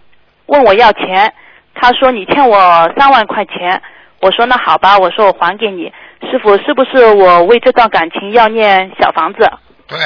[0.46, 1.34] 问我要钱，
[1.74, 2.56] 他说你欠我
[2.96, 3.82] 三万块钱，
[4.20, 5.92] 我说那好吧，我说我还给你。
[6.22, 9.50] 师傅，是不是我为这段感情要念小房子？
[9.86, 9.98] 对，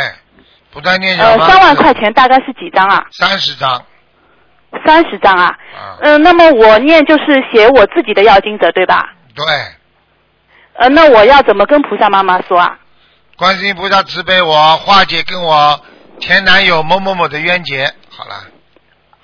[0.73, 3.05] 不断念小呃，房子三万块钱大概是几张啊？
[3.13, 3.85] 三十张，
[4.85, 5.47] 三十张啊。
[5.75, 9.15] 啊，嗯、那么我念就是写我自己的要经者，对吧？
[9.35, 9.45] 对，
[10.75, 12.79] 呃，那我要怎么跟菩萨妈妈说啊？
[13.37, 15.81] 观世音菩萨慈悲我，化解跟我
[16.19, 17.87] 前男友某某某的冤结。
[18.11, 18.35] 好了，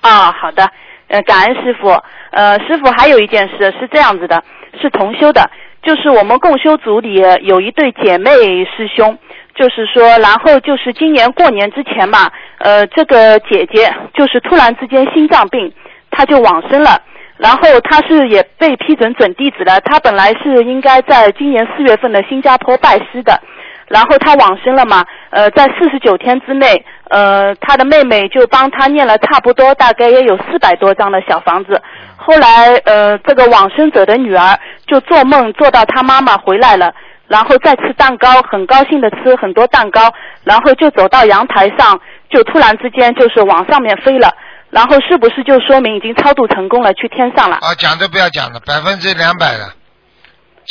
[0.01, 0.67] 啊，好的，
[1.09, 1.89] 呃，感恩师傅。
[2.31, 4.43] 呃，师傅还有一件事是这样子的，
[4.81, 5.49] 是同修的，
[5.83, 8.31] 就是我们共修组里有一对姐妹
[8.65, 9.17] 师兄，
[9.55, 15.71] 就是说，然后就是今年过年之前嘛，呃，这个姐姐就是突然之间心脏病，
[16.11, 17.01] 她就往生了。
[17.37, 23.39] 然后她是也被批准准弟子了，她本来是应该在今年四月份的新加坡拜师的，
[23.87, 31.81] 然后他往生了嘛，呃，在四十九天之内，呃，他的妹妹就帮他念了差不多大概也有四百多张的小房子。
[32.17, 36.93] 后来，呃，这个往生者的女儿就做梦做到他妈妈回来了，
[37.27, 40.13] 然后再吃蛋糕，很高兴的吃很多蛋糕，
[40.43, 44.29] 然后就走到阳台上，就突然之间就是往上面飞了。
[44.69, 47.55] 然后是不是就说明已经超度成功了，去天上了？
[47.61, 49.63] 啊，讲都不要讲了，百分之两百的。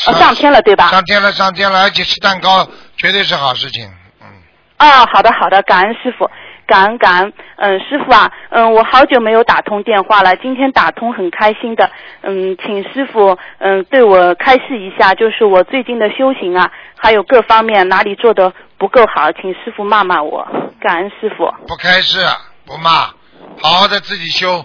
[0.06, 0.88] 呃，上天了，对吧？
[0.88, 2.68] 上天了，上天了，而且吃蛋糕
[3.06, 3.88] 绝对是好事情。
[4.20, 4.26] 嗯，
[4.78, 6.28] 啊，好的好的，感恩师傅，
[6.66, 7.32] 感恩感恩。
[7.54, 11.88] 嗯，师傅啊，嗯，我好久没有打通电话了，今天打通很开心的。
[12.22, 20.44] 嗯，请师傅嗯对我开示一下，就是我最近的修行啊，还有各方面哪里做的不够好，请师傅骂骂我，
[20.80, 21.46] 感恩师傅。
[21.68, 22.18] 不开示，
[22.66, 22.90] 不骂，
[23.62, 24.64] 好好的自己修。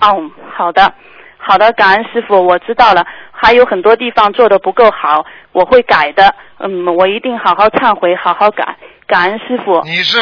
[0.00, 0.94] 哦，好的，
[1.38, 3.04] 好的，感恩师傅，我知道了。
[3.36, 6.34] 还有很多地方做的不够好，我会改的。
[6.58, 8.76] 嗯，我一定好好忏悔，好好改。
[9.06, 10.18] 感恩师傅，你是。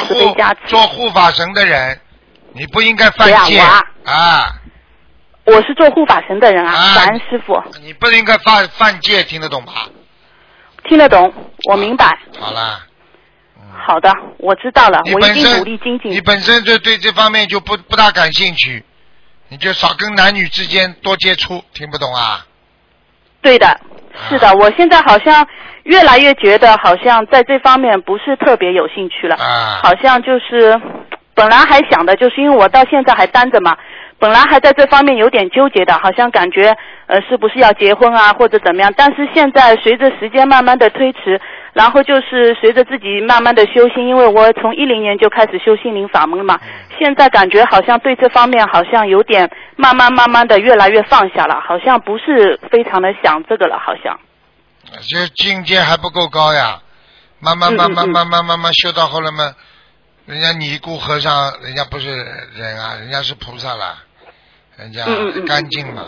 [0.66, 2.00] 做护法神的人，
[2.52, 4.54] 你不应该犯戒啊啊！
[5.44, 9.72] 我是做护法神的人啊，啊感恩师傅，你不应该犯犯戒，听得懂吧？
[10.84, 11.32] 听得懂，
[11.68, 12.18] 我明白。
[12.40, 12.80] 好了，
[13.86, 16.20] 好的，我知道了，我一定努力精进你。
[16.20, 18.84] 本身就对这方面就不不大感兴趣，
[19.48, 22.46] 你就少跟男女之间多接触，听不懂啊？
[23.42, 23.66] 对的，
[24.28, 25.46] 是的，我现在好像
[25.82, 29.34] 越来越觉得，好像在这方面不是特别有兴趣了。
[29.36, 30.80] 啊好像就是
[31.34, 33.76] 本来还想的，就是因为我到现在还单着嘛，
[34.18, 36.72] 本来还在这方面有点纠结的，好像感觉
[37.06, 41.40] 呃是不是要结婚啊或者怎么样，但是现在随着时间慢慢的推迟，
[41.72, 46.60] 然后就是随着自己慢慢的修心，因为我从一零年就开始修心灵法门了嘛，
[46.98, 54.18] 现在感觉好像对这方面好像有点慢慢慢慢的越来越放下了，好像不是非常的想这个了，好像。
[55.08, 56.82] 这境界还不够高呀，
[57.40, 59.54] 慢慢嗯慢慢慢慢慢慢修到后来嘛，
[60.26, 62.10] 人家尼姑和尚，人家不是
[62.54, 63.96] 人啊，人家是菩萨啦，
[64.76, 65.04] 人家
[65.46, 66.04] 干净嘛。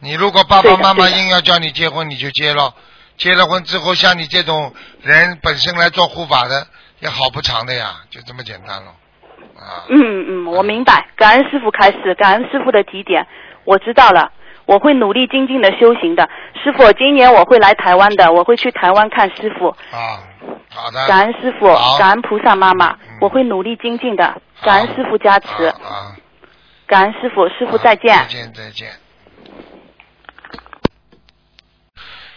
[0.00, 2.74] 你如果爸爸妈妈硬要叫你结婚，你就结了。
[3.16, 6.66] 结了婚之后，像你这种人本身来做护法的，
[7.00, 8.94] 也好不长的呀，就这么简单了。
[9.58, 13.26] 啊，嗯嗯，我明白，感恩师傅开始，感恩师傅的提点，
[13.64, 14.30] 我知道了，
[14.66, 16.28] 我会努力精进的修行的。
[16.62, 19.68] 师傅，今年我会来台湾的，我会去台湾看师傅。
[19.68, 20.20] 啊，
[20.68, 21.06] 好的。
[21.06, 21.66] 感恩师傅，
[21.98, 24.42] 感恩菩萨妈妈嗯，我会努力精进的。
[24.62, 26.16] 感恩师傅加持，啊啊，
[26.86, 28.14] 感恩师傅，师傅再见。
[28.14, 28.90] 再见再见。